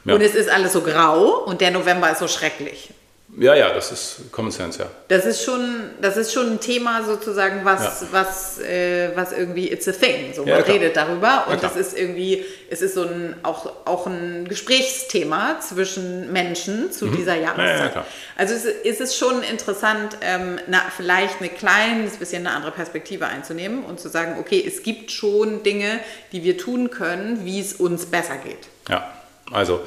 [0.06, 0.14] Ja.
[0.16, 2.90] und es ist alles so grau und der November ist so schrecklich.
[3.38, 4.86] Ja, ja, das ist Common Sense, ja.
[5.10, 8.08] Das ist schon, das ist schon ein Thema sozusagen, was, Ja.
[8.12, 10.32] was, äh, was irgendwie it's a thing.
[10.34, 10.76] So, Ja, man klar.
[10.76, 11.72] redet darüber und klar.
[11.76, 17.36] es ist irgendwie, es ist so ein auch, auch ein Gesprächsthema zwischen Menschen zu dieser
[17.36, 17.66] Jahreszeit.
[17.66, 17.80] Mhm.
[17.80, 18.06] Ja, ja, klar.
[18.38, 23.26] also es ist es schon interessant, ähm, na, vielleicht ein kleines bisschen eine andere Perspektive
[23.26, 26.00] einzunehmen und zu sagen, okay, es gibt schon Dinge,
[26.32, 28.68] die wir tun können, wie es uns besser geht.
[28.88, 29.12] Ja,
[29.52, 29.82] also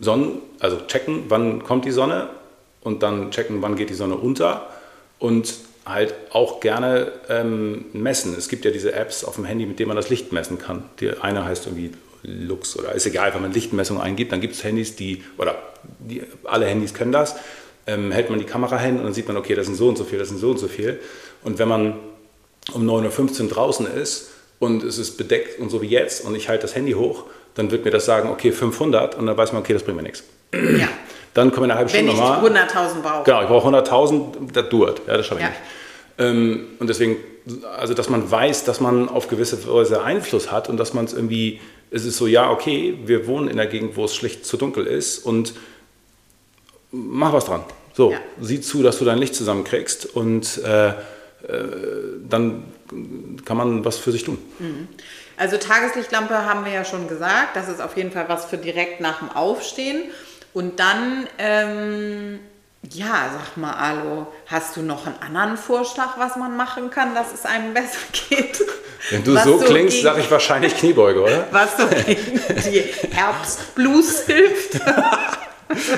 [0.00, 2.28] Sonnen, also checken, wann kommt die Sonne
[2.84, 4.68] und dann checken, wann geht die Sonne unter
[5.18, 8.34] und halt auch gerne ähm, messen.
[8.36, 10.84] Es gibt ja diese Apps auf dem Handy, mit denen man das Licht messen kann.
[11.00, 11.90] Die eine heißt irgendwie
[12.22, 15.56] Lux oder ist egal, wenn man Lichtmessung eingibt, dann gibt es Handys, die, oder
[15.98, 17.36] die, alle Handys können das,
[17.86, 19.98] ähm, hält man die Kamera hin und dann sieht man, okay, das sind so und
[19.98, 21.00] so viel, das sind so und so viel.
[21.42, 21.98] Und wenn man
[22.72, 26.48] um 9.15 Uhr draußen ist und es ist bedeckt und so wie jetzt und ich
[26.48, 29.60] halte das Handy hoch, dann wird mir das sagen, okay, 500 und dann weiß man,
[29.60, 30.24] okay, das bringt mir nichts.
[30.52, 30.88] Ja.
[31.34, 32.42] Dann kommen wir eine halbe Stunde nochmal.
[32.42, 33.24] Wenn ich 100.000 brauche.
[33.24, 35.02] Genau, ich brauche 100.000, das dauert.
[35.06, 35.50] Ja, das schaffe ich ja.
[35.50, 35.60] nicht.
[36.18, 37.16] Ähm, und deswegen,
[37.76, 41.12] also dass man weiß, dass man auf gewisse Weise Einfluss hat und dass man es
[41.12, 44.56] irgendwie, es ist so, ja, okay, wir wohnen in der Gegend, wo es schlicht zu
[44.56, 45.54] dunkel ist und
[46.92, 47.64] mach was dran.
[47.94, 48.18] So, ja.
[48.40, 50.94] sieh zu, dass du dein Licht zusammenkriegst und äh, äh,
[52.28, 52.64] dann
[53.44, 54.38] kann man was für sich tun.
[54.58, 54.88] Mhm.
[55.36, 59.00] Also Tageslichtlampe haben wir ja schon gesagt, das ist auf jeden Fall was für direkt
[59.00, 60.04] nach dem Aufstehen.
[60.54, 62.38] Und dann, ähm,
[62.90, 67.34] ja, sag mal, Alo, hast du noch einen anderen Vorschlag, was man machen kann, dass
[67.34, 67.98] es einem besser
[68.30, 68.64] geht?
[69.10, 71.46] Wenn du was so, klingst, sage ich wahrscheinlich Kniebeuge, oder?
[71.50, 72.40] Was so gegen
[72.72, 74.80] die Herbstblues hilft.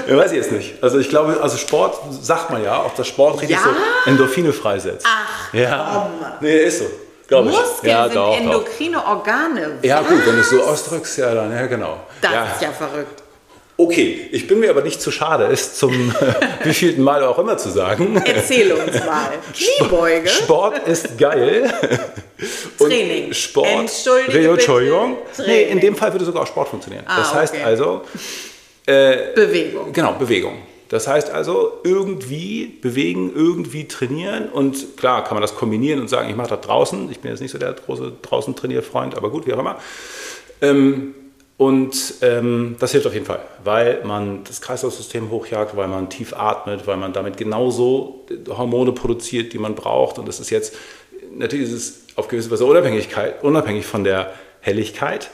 [0.08, 0.82] Ja, weiß ich jetzt nicht.
[0.82, 3.62] Also ich glaube, also Sport sagt man ja, auch dass Sport richtig ja?
[3.62, 5.04] so Endorphine freisetzt.
[5.06, 6.08] Ach, ja.
[6.20, 6.26] komm.
[6.40, 7.42] Nee, ist so.
[7.42, 9.04] Muskeln ja, sind doch, endokrine.
[9.04, 9.78] Organe.
[9.82, 12.00] Ja gut, wenn du es so ausdrückst, ja dann, ja genau.
[12.22, 12.44] Das ja.
[12.44, 13.22] ist ja verrückt.
[13.78, 15.92] Okay, ich bin mir aber nicht zu schade, es zum
[16.64, 18.22] wievielten Mal auch immer zu sagen.
[18.24, 19.32] Erzähl uns mal.
[19.52, 20.28] Kniebeuge.
[20.28, 21.70] Sport ist geil.
[22.78, 23.34] Training.
[23.34, 23.66] Sport.
[23.66, 25.18] Entschuldige Entschuldigung.
[25.46, 27.04] Nee, in dem Fall würde sogar auch Sport funktionieren.
[27.06, 27.64] Ah, das heißt okay.
[27.64, 28.00] also.
[28.86, 29.92] Äh, Bewegung.
[29.92, 30.54] Genau, Bewegung.
[30.88, 36.30] Das heißt also irgendwie bewegen, irgendwie trainieren und klar kann man das kombinieren und sagen,
[36.30, 37.10] ich mache das draußen.
[37.10, 39.78] Ich bin jetzt nicht so der große draußen Trainierfreund, aber gut, wie auch immer.
[40.62, 41.14] Ähm,
[41.58, 46.34] und ähm, das hilft auf jeden Fall, weil man das Kreislaufsystem hochjagt, weil man tief
[46.34, 50.18] atmet, weil man damit genauso Hormone produziert, die man braucht.
[50.18, 50.74] Und das ist jetzt,
[51.34, 55.30] natürlich ist es auf gewisse Weise Unabhängigkeit, unabhängig von der Helligkeit.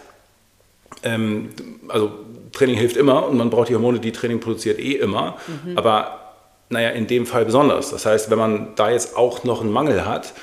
[1.02, 1.50] Ähm,
[1.88, 2.12] also
[2.52, 5.38] Training hilft immer und man braucht die Hormone, die Training produziert, eh immer.
[5.64, 5.76] Mhm.
[5.76, 6.34] Aber
[6.68, 7.90] naja, in dem Fall besonders.
[7.90, 10.34] Das heißt, wenn man da jetzt auch noch einen Mangel hat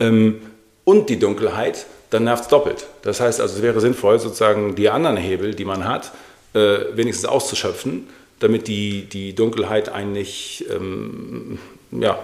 [0.00, 0.40] ähm,
[0.84, 1.84] und die Dunkelheit,
[2.16, 2.86] dann nervt es doppelt.
[3.02, 6.12] Das heißt also, es wäre sinnvoll, sozusagen die anderen Hebel, die man hat,
[6.54, 8.08] äh, wenigstens auszuschöpfen,
[8.40, 11.58] damit die, die Dunkelheit eigentlich, ähm,
[11.90, 12.18] ja,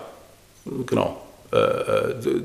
[0.87, 1.21] genau,
[1.53, 2.43] äh, äh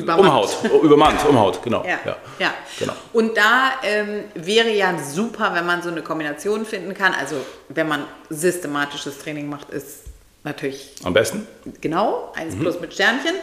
[0.00, 1.84] umhaut, übermannt, umhaut, genau.
[1.84, 2.16] Ja, ja.
[2.40, 2.54] ja.
[2.80, 2.94] Genau.
[3.12, 7.14] Und da ähm, wäre ja super, wenn man so eine Kombination finden kann.
[7.14, 7.36] Also
[7.68, 10.06] wenn man systematisches Training macht, ist
[10.42, 10.90] natürlich.
[11.04, 11.46] Am besten?
[11.80, 12.60] Genau, 1 mhm.
[12.60, 13.34] plus mit Sternchen.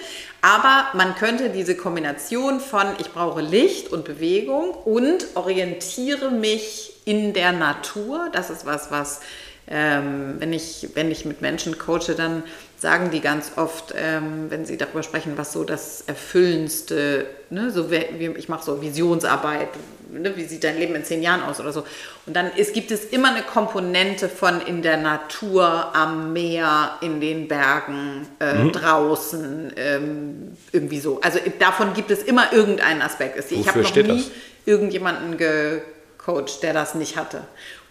[0.45, 7.33] Aber man könnte diese Kombination von ich brauche Licht und Bewegung und orientiere mich in
[7.33, 9.21] der Natur, das ist was, was
[9.67, 12.43] ähm, wenn, ich, wenn ich mit Menschen coache, dann
[12.85, 17.89] sagen die ganz oft, ähm, wenn sie darüber sprechen, was so das Erfüllendste, ne, so
[17.89, 19.69] wie, ich mache so Visionsarbeit,
[20.11, 21.83] ne, wie sieht dein Leben in zehn Jahren aus oder so.
[22.27, 27.19] Und dann ist, gibt es immer eine Komponente von in der Natur, am Meer, in
[27.19, 28.71] den Bergen, äh, mhm.
[28.71, 31.19] draußen, ähm, irgendwie so.
[31.21, 33.51] Also davon gibt es immer irgendeinen Aspekt.
[33.51, 34.31] Ich habe noch nie das?
[34.67, 37.41] irgendjemanden gecoacht, der das nicht hatte.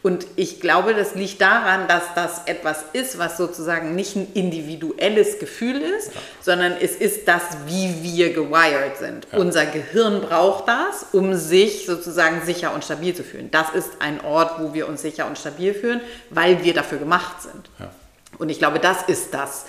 [0.05, 5.39] Und ich glaube, das liegt daran, dass das etwas ist, was sozusagen nicht ein individuelles
[5.39, 6.21] Gefühl ist, ja.
[6.43, 9.27] sondern es ist das, wie wir gewired sind.
[9.33, 9.39] Ja.
[9.39, 13.51] Unser Gehirn braucht das, um sich sozusagen sicher und stabil zu fühlen.
[13.51, 17.41] Das ist ein Ort, wo wir uns sicher und stabil fühlen, weil wir dafür gemacht
[17.41, 17.71] sind.
[17.79, 17.91] Ja.
[18.37, 19.65] Und ich glaube, das ist das,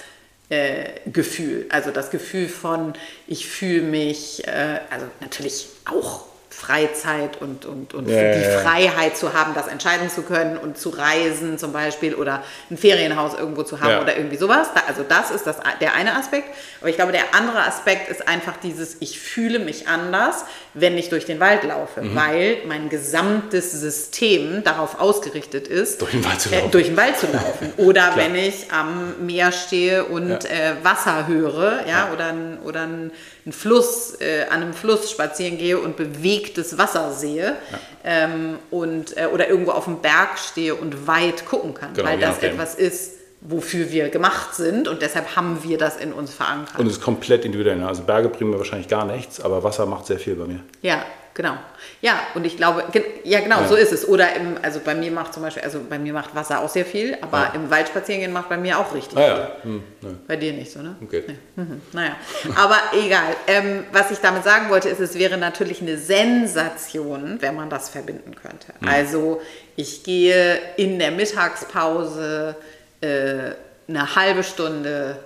[0.49, 1.65] äh, Gefühl.
[1.69, 2.91] Also das Gefühl von,
[3.25, 9.17] ich fühle mich, äh, also natürlich auch Freizeit und, und, und ja, die ja, Freiheit
[9.17, 13.63] zu haben, das entscheiden zu können und zu reisen zum Beispiel oder ein Ferienhaus irgendwo
[13.63, 14.01] zu haben ja.
[14.01, 14.69] oder irgendwie sowas.
[14.87, 16.47] also das ist das, der eine Aspekt.
[16.79, 21.09] Aber ich glaube, der andere Aspekt ist einfach dieses, ich fühle mich anders, wenn ich
[21.09, 22.15] durch den Wald laufe, mhm.
[22.15, 26.67] weil mein gesamtes System darauf ausgerichtet ist, durch den Wald zu laufen.
[26.67, 27.73] Äh, durch den Wald zu laufen.
[27.77, 33.11] Oder wenn ich am Meer stehe und äh, Wasser höre ja, oder, ein, oder ein
[33.45, 37.79] einen Fluss, äh, an einem Fluss spazieren gehe und bewegtes Wasser sehe ja.
[38.03, 42.19] ähm, und, äh, oder irgendwo auf dem Berg stehe und weit gucken kann, genau, weil
[42.19, 43.14] das etwas ist,
[43.47, 46.79] wofür wir gemacht sind und deshalb haben wir das in uns verankert.
[46.79, 47.77] Und es ist komplett individuell.
[47.77, 47.87] Ne?
[47.87, 50.59] Also Berge bringen mir wahrscheinlich gar nichts, aber Wasser macht sehr viel bei mir.
[50.81, 51.03] Ja,
[51.35, 51.57] Genau.
[51.99, 52.85] Ja, und ich glaube,
[53.25, 53.67] ja genau, ja.
[53.67, 54.07] so ist es.
[54.07, 56.85] Oder im, also bei mir macht zum Beispiel, also bei mir macht Wasser auch sehr
[56.85, 57.51] viel, aber ja.
[57.55, 59.51] im Wald spazieren gehen macht bei mir auch richtig ah, ja.
[59.61, 59.71] viel.
[59.71, 60.17] Hm, ne.
[60.27, 60.95] Bei dir nicht so, ne?
[61.03, 61.23] Okay.
[61.27, 61.35] Nee.
[61.57, 61.81] Mhm.
[61.91, 62.15] Naja,
[62.55, 63.35] aber egal.
[63.47, 67.89] Ähm, was ich damit sagen wollte, ist, es wäre natürlich eine Sensation, wenn man das
[67.89, 68.67] verbinden könnte.
[68.79, 68.87] Mhm.
[68.87, 69.41] Also
[69.75, 72.55] ich gehe in der Mittagspause
[73.01, 73.51] äh,
[73.87, 75.17] eine halbe Stunde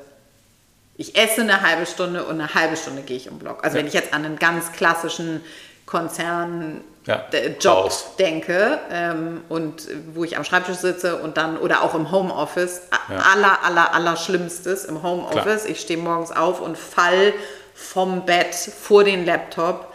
[0.95, 3.63] ich esse eine halbe Stunde und eine halbe Stunde gehe ich im Block.
[3.63, 3.81] Also Ja.
[3.83, 5.41] wenn ich jetzt an einen ganz klassischen
[5.85, 11.83] Konzern Ja, äh, Job denke ähm, und wo ich am Schreibtisch sitze und dann oder
[11.83, 13.15] auch im Homeoffice Ja.
[13.33, 17.33] aller aller aller schlimmstes im Homeoffice ich stehe morgens auf und fall
[17.73, 19.88] vom Bett vor den Laptop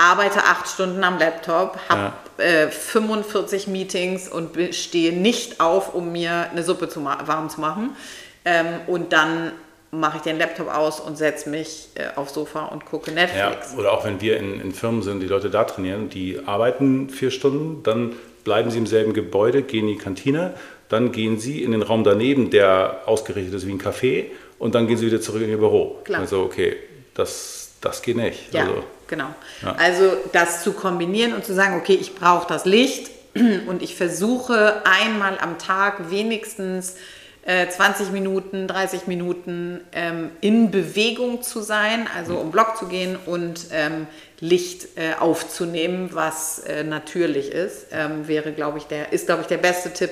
[0.00, 6.50] arbeite acht Stunden am Laptop habe äh, 45 Meetings und stehe nicht auf um mir
[6.50, 7.96] eine Suppe zu warm zu machen
[8.44, 9.52] ähm, und dann
[9.92, 13.74] mache ich den Laptop aus und setze mich äh, aufs Sofa und gucke Ja, Netflix
[13.76, 17.30] oder auch wenn wir in, in Firmen sind, die Leute da trainieren, die arbeiten vier
[17.30, 20.54] Stunden, dann bleiben sie im selben Gebäude, gehen in die Kantine,
[20.88, 24.26] dann gehen sie in den Raum daneben, der ausgerichtet ist wie ein Café,
[24.58, 25.98] und dann gehen sie wieder zurück in ihr Büro.
[26.04, 26.20] Klar.
[26.20, 26.76] Also, okay,
[27.20, 28.52] das, das geht nicht.
[28.52, 29.34] Ja, Also, genau.
[29.62, 29.74] Ja.
[29.78, 34.82] Also das zu kombinieren und zu sagen, okay, ich brauche das Licht und ich versuche
[34.84, 36.96] einmal am Tag wenigstens
[37.42, 43.16] äh, 20 Minuten, 30 Minuten ähm, in Bewegung zu sein, also um Block zu gehen
[43.26, 44.06] und ähm,
[44.40, 49.48] Licht äh, aufzunehmen, was äh, natürlich ist, ähm, wäre, glaube ich, der, ist, glaube ich,
[49.48, 50.10] der beste Tipp,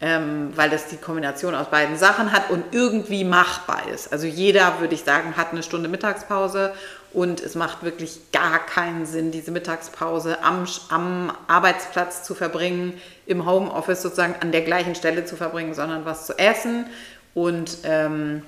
[0.00, 4.12] ähm, weil das die Kombination aus beiden Sachen hat und irgendwie machbar ist.
[4.12, 6.72] Also jeder, würde ich sagen, hat eine Stunde Mittagspause
[7.14, 12.92] und es macht wirklich gar keinen Sinn, diese Mittagspause am, am Arbeitsplatz zu verbringen,
[13.24, 16.86] im Homeoffice sozusagen an der gleichen Stelle zu verbringen, sondern was zu essen
[17.32, 18.42] und, ähm,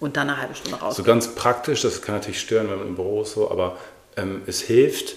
[0.00, 0.96] und dann eine halbe Stunde raus.
[0.96, 3.76] So ganz praktisch, das kann natürlich stören, wenn man im Büro ist, so, aber
[4.16, 5.14] ähm, es hilft,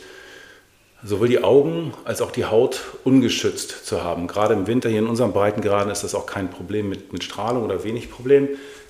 [1.07, 4.27] sowohl die Augen als auch die Haut ungeschützt zu haben.
[4.27, 7.63] Gerade im Winter hier in unseren Breitengraden ist das auch kein Problem mit, mit Strahlung
[7.63, 8.49] oder wenig Problem.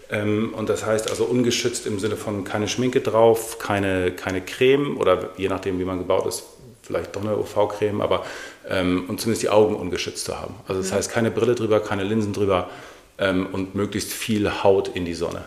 [0.10, 4.98] Ähm, und das heißt also ungeschützt im Sinne von keine Schminke drauf, keine, keine Creme
[4.98, 6.44] oder je nachdem, wie man gebaut ist,
[6.82, 8.26] vielleicht doch eine UV-Creme, aber
[8.68, 10.56] ähm, und zumindest die Augen ungeschützt zu haben.
[10.68, 12.70] Also das heißt keine Brille drüber, keine Linsen drüber
[13.18, 15.44] ähm, und möglichst viel Haut in die Sonne.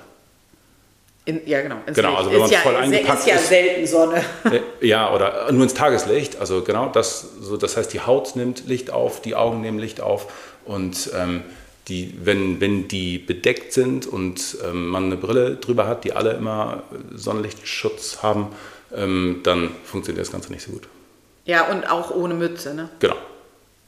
[1.31, 1.77] In, ja, genau.
[1.87, 4.25] ins Genau, also wenn man ja, voll eingepackt ist ja selten Sonne.
[4.45, 6.41] Äh, Ja, oder nur ins Tageslicht.
[6.41, 10.01] Also genau das, so, das heißt, die Haut nimmt Licht auf, die Augen nehmen Licht
[10.01, 10.33] auf
[10.65, 11.45] und ähm,
[11.87, 16.33] die, wenn, wenn die bedeckt sind und ähm, man eine Brille drüber hat, die alle
[16.33, 16.83] immer
[17.15, 18.49] Sonnenlichtschutz haben,
[18.93, 20.89] ähm, dann funktioniert das Ganze nicht so gut.
[21.45, 22.89] Ja, und auch ohne Mütze, ne?
[22.99, 23.17] Genau,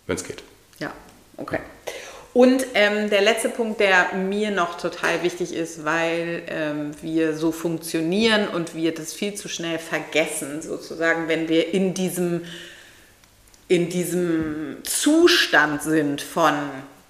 [0.06, 0.42] wenn es geht.
[0.78, 0.92] Ja,
[1.36, 1.58] okay.
[2.34, 7.52] Und ähm, der letzte Punkt, der mir noch total wichtig ist, weil ähm, wir so
[7.52, 12.44] funktionieren und wir das viel zu schnell vergessen, sozusagen, wenn wir in diesem,
[13.68, 16.54] in diesem Zustand sind von,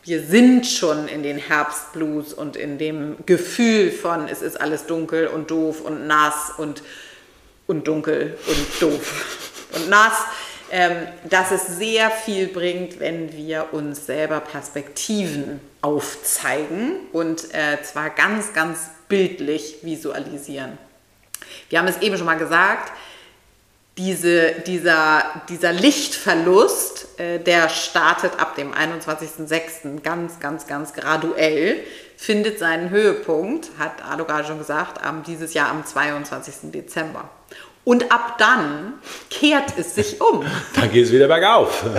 [0.02, 5.28] wir sind schon in den Herbstblues und in dem Gefühl von, es ist alles dunkel
[5.28, 6.82] und doof und nass und,
[7.68, 10.24] und dunkel und doof und nass
[11.28, 18.54] dass es sehr viel bringt, wenn wir uns selber Perspektiven aufzeigen und äh, zwar ganz,
[18.54, 20.78] ganz bildlich visualisieren.
[21.68, 22.90] Wir haben es eben schon mal gesagt,
[23.98, 30.00] diese, dieser, dieser Lichtverlust, äh, der startet ab dem 21.06.
[30.00, 31.80] ganz, ganz, ganz graduell,
[32.16, 36.72] findet seinen Höhepunkt, hat Ado gerade schon gesagt, am, dieses Jahr am 22.
[36.72, 37.28] Dezember.
[37.84, 38.94] Und ab dann
[39.28, 40.44] kehrt es sich um.
[40.76, 41.84] Dann geht es wieder bergauf.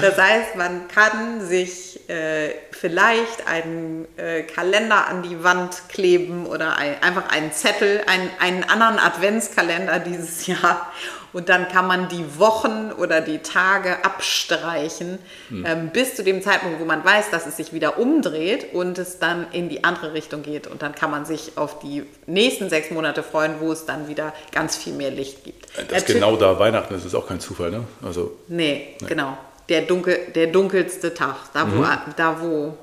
[0.00, 6.76] Das heißt, man kann sich äh, vielleicht einen äh, Kalender an die Wand kleben oder
[6.76, 10.90] ein, einfach einen Zettel, einen, einen anderen Adventskalender dieses Jahr.
[11.32, 15.18] Und dann kann man die Wochen oder die Tage abstreichen
[15.64, 19.18] ähm, bis zu dem Zeitpunkt, wo man weiß, dass es sich wieder umdreht und es
[19.20, 20.66] dann in die andere Richtung geht.
[20.66, 24.32] Und dann kann man sich auf die nächsten sechs Monate freuen, wo es dann wieder
[24.52, 25.66] ganz viel mehr Licht gibt.
[25.76, 27.70] Dass Natürlich- genau da Weihnachten ist, ist auch kein Zufall.
[27.70, 27.84] Ne?
[28.04, 29.36] Also, Nee, genau.
[29.68, 31.36] Der, dunkel, der dunkelste Tag.
[31.54, 31.84] Da wo,
[32.16, 32.76] da wo.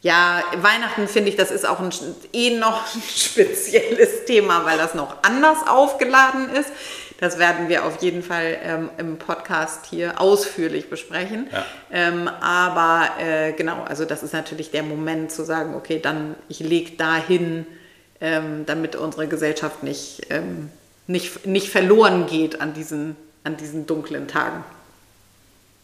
[0.00, 1.90] Ja, Weihnachten finde ich, das ist auch ein,
[2.32, 6.70] eh noch ein spezielles Thema, weil das noch anders aufgeladen ist.
[7.18, 11.48] Das werden wir auf jeden Fall ähm, im Podcast hier ausführlich besprechen.
[11.52, 11.64] Ja.
[11.90, 16.60] Ähm, aber äh, genau, also das ist natürlich der Moment zu sagen, okay, dann ich
[16.60, 17.66] lege dahin,
[18.20, 20.70] ähm, damit unsere Gesellschaft nicht, ähm,
[21.08, 24.62] nicht, nicht verloren geht an diesen, an diesen dunklen Tagen.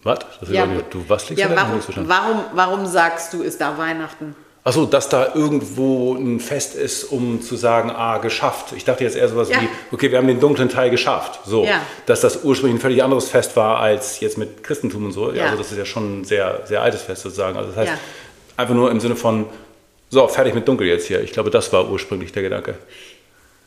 [0.05, 0.19] was?
[0.49, 4.37] Ja, du was liegst ja, warum, warum, warum sagst du, ist da Weihnachten?
[4.67, 8.73] Achso, dass da irgendwo ein Fest ist, um zu sagen, ah, geschafft.
[8.75, 9.61] Ich dachte jetzt eher sowas Ja.
[9.61, 11.41] wie, okay, wir haben den dunklen Teil geschafft.
[11.45, 11.83] So, Ja.
[12.07, 15.31] dass das ursprünglich ein völlig anderes Fest war als jetzt mit Christentum und so.
[15.33, 15.45] Ja.
[15.47, 17.59] Also das ist ja schon ein sehr, sehr altes Fest sozusagen.
[17.59, 17.93] Also das heißt,
[18.57, 19.45] einfach nur im Sinne von,
[20.09, 21.21] so, fertig mit Dunkel jetzt hier.
[21.23, 22.77] Ich glaube, das war ursprünglich der Gedanke.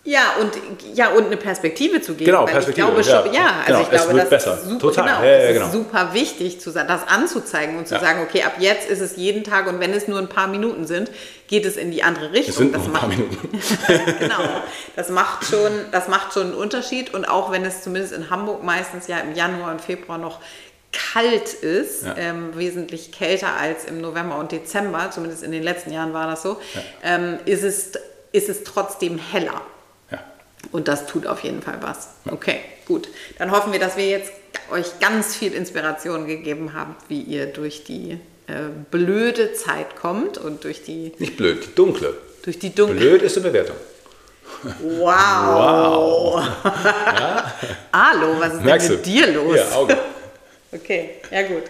[0.09, 0.53] Ja, und,
[0.95, 2.31] ja, und eine Perspektive zu geben.
[2.31, 3.41] Genau, Perspektive, Ich glaube schon, ja.
[3.41, 4.53] ja, also Genau, ich es glaube, wird das besser.
[4.57, 5.03] ist super, Total.
[5.05, 5.69] Genau, Ja, ja, genau.
[5.69, 7.99] super wichtig, zu, das anzuzeigen und zu Ja.
[7.99, 10.87] sagen, okay, ab jetzt ist es jeden Tag und wenn es nur ein paar Minuten
[10.87, 11.11] sind,
[11.49, 12.49] geht es in die andere Richtung.
[12.51, 13.49] Es sind das nur ein paar macht, Minuten.
[14.19, 14.39] genau.
[14.95, 17.13] Das macht, schon, das macht schon einen Unterschied.
[17.13, 20.39] Und auch wenn es zumindest in Hamburg meistens ja im Januar und Februar noch
[20.93, 22.15] kalt ist, Ja.
[22.17, 26.43] ähm, wesentlich kälter als im November und Dezember, zumindest in den letzten Jahren war das
[26.43, 26.55] so,
[27.03, 27.91] ähm, ist, es,
[28.31, 29.59] ist es trotzdem heller.
[30.63, 30.69] Ja.
[30.71, 32.09] Und das tut auf jeden Fall was.
[32.29, 33.07] Okay, gut.
[33.37, 34.31] Dann hoffen wir, dass wir jetzt
[34.71, 38.53] euch ganz viel Inspiration gegeben haben, wie ihr durch die äh,
[38.91, 42.13] blöde Zeit kommt und durch die, Nicht blöd, die dunkle.
[42.43, 42.97] durch die dunkle.
[42.99, 43.75] Blöd ist eine Bewertung.
[44.81, 46.41] Wow!
[47.93, 48.97] Hallo, was ist Merkst denn du?
[48.97, 49.55] mit dir los?
[49.57, 49.97] Ja, Auge.
[50.71, 51.63] Okay, ja gut.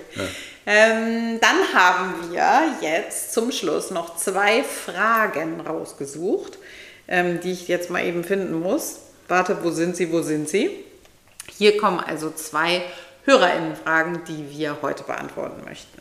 [0.65, 6.57] Ähm, dann haben wir jetzt zum Schluss noch zwei Fragen rausgesucht,
[7.07, 8.99] ähm, die ich jetzt mal eben finden muss.
[9.27, 10.69] Warte, wo sind sie, wo sind sie?
[11.57, 12.81] Hier kommen also zwei
[13.25, 15.97] HörerInnenfragen, die wir heute beantworten möchten.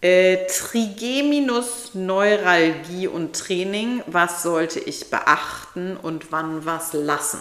[0.00, 7.40] Äh, Trigeminus, Neuralgie und Training, was sollte ich beachten und wann was lassen?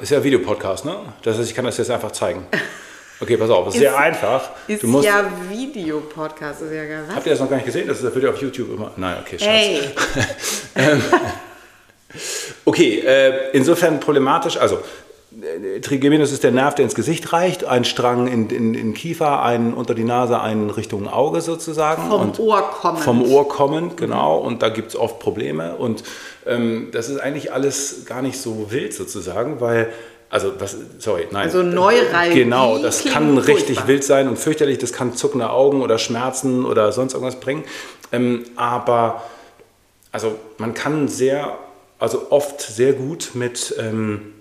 [0.00, 1.12] Ist ja ein Videopodcast, ne?
[1.22, 2.46] Das heißt, ich kann das jetzt einfach zeigen.
[3.20, 4.50] Okay, pass auf, das ist Ist- sehr einfach.
[4.68, 7.02] Ist Du musst, ja Videopodcast, ist ja geil.
[7.08, 7.16] Was?
[7.16, 7.88] Habt ihr das noch gar nicht gesehen?
[7.88, 8.92] Das ist das Video auf YouTube immer.
[8.96, 9.94] Nein, okay, scheiße.
[10.74, 11.00] Hey,
[12.64, 14.56] Okay, äh, insofern problematisch.
[14.56, 14.78] Also,
[15.42, 17.64] äh, Trigeminus ist der Nerv, der ins Gesicht reicht.
[17.64, 22.08] Ein Strang in, in, in Kiefer, einen unter die Nase, einen Richtung Auge sozusagen.
[22.08, 23.00] vom Und Ohr kommend.
[23.02, 24.38] Vom Ohr kommend, genau.
[24.38, 25.76] Und da gibt es oft Probleme.
[25.76, 26.02] Und
[26.46, 29.92] ähm, das ist eigentlich alles gar nicht so wild sozusagen, weil.
[30.30, 31.44] Also, was, sorry, nein.
[31.44, 33.88] Also Neuralgie Genau, das kann richtig furchtbar.
[33.88, 34.78] wild sein und fürchterlich.
[34.78, 37.64] Das kann zuckende Augen oder Schmerzen oder sonst irgendwas bringen.
[38.12, 39.22] Ähm, aber
[40.12, 41.58] also man kann sehr,
[41.98, 44.34] also oft sehr gut mit, ähm,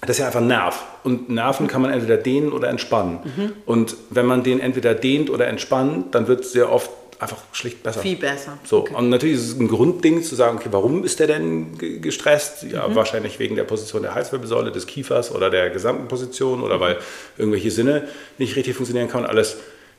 [0.00, 0.82] das ist ja einfach ein Nerv.
[1.04, 3.18] Und Nerven kann man entweder dehnen oder entspannen.
[3.24, 3.52] Mhm.
[3.66, 7.82] Und wenn man den entweder dehnt oder entspannt, dann wird es sehr oft einfach schlicht
[7.82, 8.00] besser.
[8.00, 8.58] Viel besser.
[8.64, 8.94] So, Okay.
[8.94, 12.64] und natürlich ist es ein Grundding zu sagen, okay, warum ist der denn ge- gestresst?
[12.64, 12.94] Ja, Mhm.
[12.94, 16.64] wahrscheinlich wegen der Position der Halswirbelsäule, des Kiefers oder der gesamten Position Mhm.
[16.64, 16.98] oder weil
[17.38, 19.56] irgendwelche Sinne nicht richtig funktionieren, kann man alles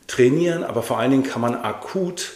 [0.08, 2.32] trainieren, aber vor allen Dingen kann man akut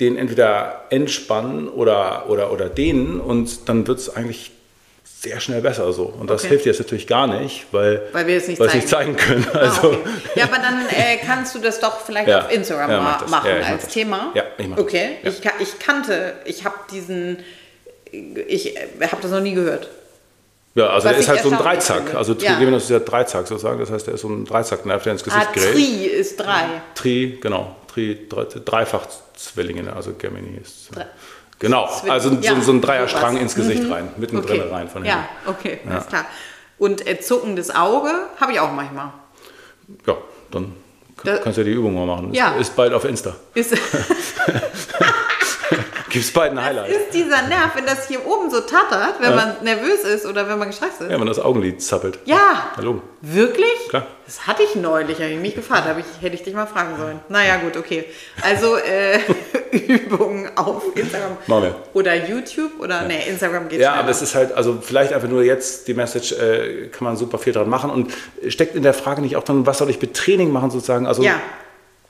[0.00, 4.50] den entweder entspannen oder, oder, oder dehnen und dann wird es eigentlich
[5.24, 6.04] sehr schnell besser so.
[6.04, 6.50] Und das Okay.
[6.50, 8.76] hilft jetzt natürlich gar nicht, weil, Weil wir es nicht zeigen.
[8.76, 9.46] nicht zeigen können.
[9.52, 9.98] Ah, Also, okay.
[10.36, 12.40] Ja, aber dann äh, kannst du das doch vielleicht Ja.
[12.46, 13.30] auf Instagram Ja, das.
[13.30, 13.88] machen Ja, als.
[13.88, 14.30] Thema.
[14.34, 14.84] Ja, ich mach das.
[14.84, 17.38] Okay, ich, ich kannte, ich habe diesen,
[18.12, 19.88] ich äh, habe das noch nie gehört.
[20.76, 22.14] Ja, also Was der ist halt so ein Dreizack.
[22.14, 22.34] Also.
[22.34, 23.78] Trigeminus ist ja Dreizack sozusagen.
[23.78, 25.72] Das heißt, der ist so ein Dreizacknerv, der ins Gesicht Ah, gerät.
[25.74, 26.64] Tri ist drei.
[26.96, 27.76] Tri, genau.
[27.92, 30.88] Tri, drei, Dreifach-Zwillinge, also Gemini ist.
[30.94, 31.06] Drei-
[31.58, 34.70] Genau, Zwilling- also so, ja, so ein Dreierstrang ins Gesicht rein, mittendrin Okay.
[34.70, 35.18] rein von hinten.
[35.18, 36.24] Ja, okay, alles klar.
[36.78, 39.12] Und äh, zuckendes Auge habe ich auch manchmal.
[40.06, 40.16] Ja,
[40.50, 40.74] dann
[41.22, 42.34] Da- kannst du ja die Übung mal machen.
[42.34, 42.52] Ja.
[42.54, 43.34] Ist, ist bald auf Insta.
[43.54, 43.72] Ist,
[46.14, 46.90] Gibt es bald ein Highlight.
[46.90, 50.60] ist dieser Nerv, wenn das hier oben so tattert, wenn man nervös ist oder wenn
[50.60, 51.10] man gestresst ist?
[51.10, 52.20] Ja, wenn das Augenlid zappelt.
[52.24, 52.68] Ja.
[52.76, 53.02] Hallo.
[53.20, 53.88] Wirklich?
[53.88, 54.06] Klar.
[54.24, 57.18] Das hatte ich neulich, habe ich mich gefragt, ich, hätte ich dich mal fragen sollen.
[57.28, 58.04] Naja, gut, okay.
[58.42, 59.18] Also äh,
[59.76, 61.36] Übungen auf Instagram.
[61.48, 61.74] Machen wir.
[61.94, 64.02] Oder YouTube oder nee, Instagram geht Ja, schneller.
[64.04, 67.38] aber es ist halt, also vielleicht einfach nur jetzt die Message, äh, kann man super
[67.38, 68.12] viel dran machen und
[68.46, 71.08] steckt in der Frage nicht auch dran, was soll ich mit Training machen sozusagen?
[71.08, 71.40] Also Ja.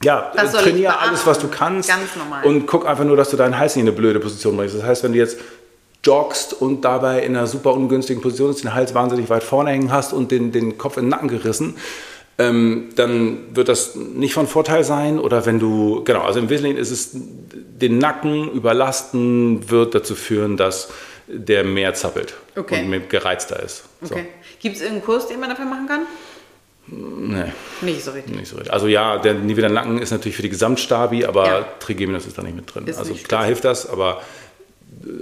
[0.03, 1.89] Ja, trainiere alles, was du kannst.
[1.89, 2.45] Ganz normal.
[2.45, 4.75] Und guck einfach nur, dass du deinen Hals nicht in eine blöde Position bringst.
[4.75, 5.39] Das heißt, wenn du jetzt
[6.03, 9.91] joggst und dabei in einer super ungünstigen Position ist, den Hals wahnsinnig weit vorne hängen
[9.91, 11.77] hast und den, den Kopf in den Nacken gerissen,
[12.37, 15.19] ähm, dann wird das nicht von Vorteil sein.
[15.19, 20.57] Oder wenn du, genau, also im Wesentlichen ist es, den Nacken überlasten wird dazu führen,
[20.57, 20.89] dass
[21.27, 22.83] der mehr zappelt Okay.
[22.83, 23.85] und mehr gereizter ist.
[24.03, 24.15] So.
[24.15, 24.27] Okay.
[24.61, 26.01] Gibt es irgendeinen Kurs, den man dafür machen kann?
[26.87, 28.37] Nee, Nicht so richtig.
[28.37, 28.73] nicht so richtig.
[28.73, 31.63] Also ja, der niedriger Nacken ist natürlich für die Gesamtstabi, aber Ja.
[31.81, 32.87] Trigeminus ist da nicht mit drin.
[32.87, 34.21] Ist also klar hilft das, aber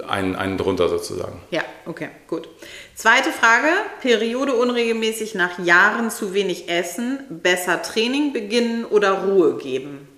[0.09, 1.41] einen, einen drunter sozusagen.
[1.51, 2.49] Ja, okay, gut.
[2.97, 3.69] Zweite Frage.
[4.01, 7.21] Periode unregelmäßig nach Jahren zu wenig essen.
[7.31, 10.09] Besser Training beginnen oder Ruhe geben?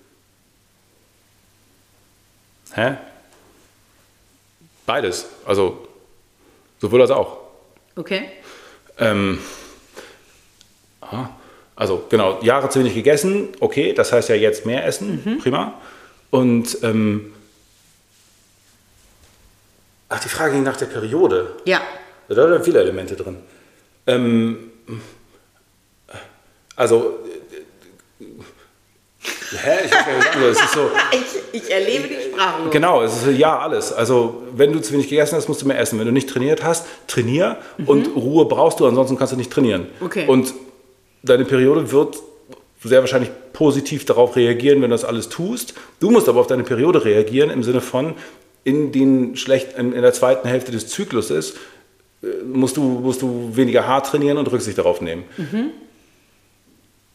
[2.74, 2.96] Hä?
[4.86, 5.26] Beides.
[5.46, 5.86] Also
[6.80, 7.38] sowohl als auch.
[7.96, 8.24] Okay.
[8.98, 9.38] Ähm,
[11.76, 15.38] also genau, Jahre zu wenig gegessen, okay, das heißt ja jetzt mehr essen, Mhm.
[15.38, 15.74] prima.
[16.30, 17.32] Und ähm,
[20.08, 21.56] ach, die Frage ging nach der Periode.
[21.64, 21.80] Ja.
[22.28, 23.36] Da sind viele Elemente drin.
[24.06, 24.70] Ähm,
[26.76, 27.18] also,
[28.20, 28.24] äh,
[29.56, 29.84] Hä?
[29.84, 30.90] Ich ja gesagt, es ist so.
[31.52, 32.68] Ich, ich erlebe die Sprache.
[32.70, 33.92] Genau, es ist ja alles.
[33.92, 35.98] Also, wenn du zu wenig gegessen hast, musst du mehr essen.
[35.98, 39.86] Wenn du nicht trainiert hast, trainier und Ruhe brauchst du, ansonsten kannst du nicht trainieren.
[40.00, 40.26] Okay.
[40.26, 40.52] Und
[41.24, 42.18] deine Periode wird
[42.82, 45.74] sehr wahrscheinlich positiv darauf reagieren, wenn du das alles tust.
[46.00, 48.14] Du musst aber auf deine Periode reagieren im Sinne von,
[48.62, 51.54] in, den schlecht, in, der zweiten Hälfte des Zykluses
[52.22, 55.24] äh, musst du, musst du weniger hart trainieren und Rücksicht darauf nehmen.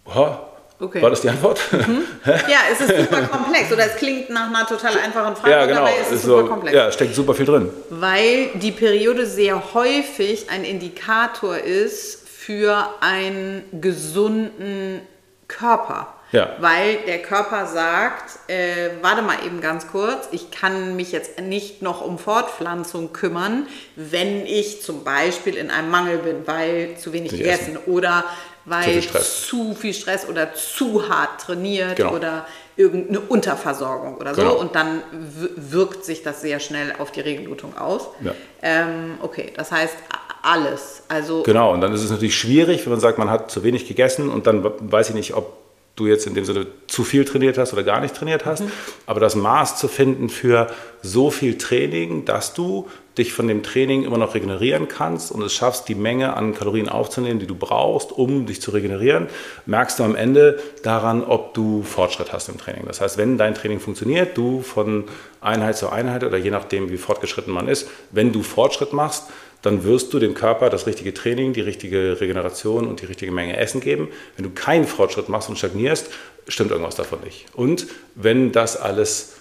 [0.06, 0.46] Oha.
[0.82, 1.02] Okay.
[1.02, 1.60] War das die Antwort?
[2.26, 5.86] Ja, es ist super komplex oder es klingt nach einer total einfachen Frage, ja, genau.
[5.86, 6.76] ist es Ist super so, komplex.
[6.76, 7.70] ja, steckt super viel drin.
[7.90, 15.02] Weil die Periode sehr häufig ein Indikator ist für einen gesunden
[15.50, 16.14] Körper.
[16.32, 16.56] Ja.
[16.60, 21.82] Weil der Körper sagt, äh, warte mal eben ganz kurz, ich kann mich jetzt nicht
[21.82, 23.68] noch um Fortpflanzung kümmern,
[23.98, 28.24] wenn ich zum Beispiel in einem Mangel bin, weil zu wenig Nicht gegessen oder
[28.64, 29.48] weil viel Stress.
[29.48, 32.14] zu viel Stress oder zu hart trainiert Genau.
[32.14, 32.46] oder
[32.78, 34.42] irgendeine Unterversorgung oder so.
[34.44, 34.56] Genau.
[34.56, 38.08] Und dann wirkt sich das sehr schnell auf die Regelblutung aus.
[38.22, 38.34] Ja.
[38.62, 39.96] Ähm, okay, das heißt
[40.42, 41.04] alles.
[41.08, 43.88] Also Genau, und dann ist es natürlich schwierig, wenn man sagt, man hat zu wenig
[43.88, 45.58] gegessen und dann weiß ich nicht, ob
[46.00, 48.64] du jetzt in dem Sinne zu viel trainiert hast oder gar nicht trainiert hast.
[49.06, 50.68] Aber das Maß zu finden für
[51.02, 52.88] so viel Training, dass du
[53.18, 56.88] dich von dem Training immer noch regenerieren kannst und es schaffst, die Menge an Kalorien
[56.88, 59.28] aufzunehmen, die du brauchst, um dich zu regenerieren,
[59.66, 62.84] merkst du am Ende daran, ob du Fortschritt hast im Training.
[62.88, 65.06] Das heißt, wenn dein Training funktioniert, du von
[65.42, 69.26] Einheit zu Einheit oder je nachdem, wie fortgeschritten man ist, wenn du Fortschritt machst,
[69.62, 73.58] dann wirst du dem Körper das richtige Training, die richtige Regeneration und die richtige Menge
[73.58, 74.08] Essen geben.
[74.36, 76.10] Wenn du keinen Fortschritt machst und stagnierst,
[76.48, 77.46] stimmt irgendwas davon nicht.
[77.54, 79.36] Und wenn das alles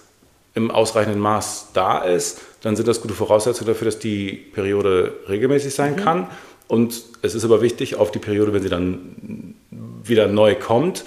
[0.55, 5.75] im ausreichenden Maß da ist, dann sind das gute Voraussetzungen dafür, dass die Periode regelmäßig
[5.75, 6.29] sein kann.
[6.66, 9.55] Und es ist aber wichtig, auf die Periode, wenn sie dann
[10.03, 11.05] wieder neu kommt,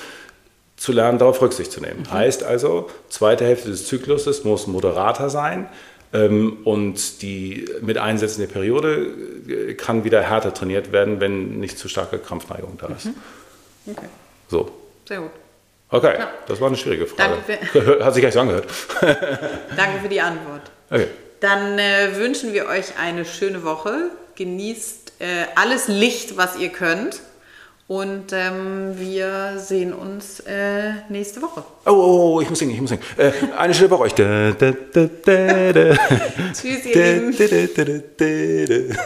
[0.78, 2.10] zu lernen, darauf Rücksicht zu nehmen.
[2.10, 5.68] Heißt also, zweite Hälfte des Zykluses muss moderater sein
[6.14, 9.08] und die mit Einsetzen der Periode
[9.48, 13.08] äh, kann wieder härter trainiert werden, wenn nicht zu starke Krampfneigung da ist.
[13.90, 14.08] okay,
[14.50, 14.70] So,
[15.08, 15.32] sehr gut.
[15.90, 16.30] okay, Ja.
[16.48, 17.36] das war eine schwierige Frage.
[17.74, 18.66] Danke Hat sich gleich so angehört.
[19.02, 20.64] Danke für die Antwort.
[20.90, 21.08] Okay.
[21.40, 24.10] Dann äh, wünschen wir euch eine schöne Woche.
[24.36, 27.22] Genießt äh, alles Licht, was ihr könnt.
[27.92, 31.66] Und ähm, wir sehen uns äh, nächste Woche.
[31.86, 33.04] Oh, oh, oh, ich muss singen, ich muss singen.
[33.18, 34.16] Äh, eine schöne Woche euch.
[34.16, 34.56] Tschüss,
[36.86, 36.96] ihr
[38.16, 38.98] Lieben.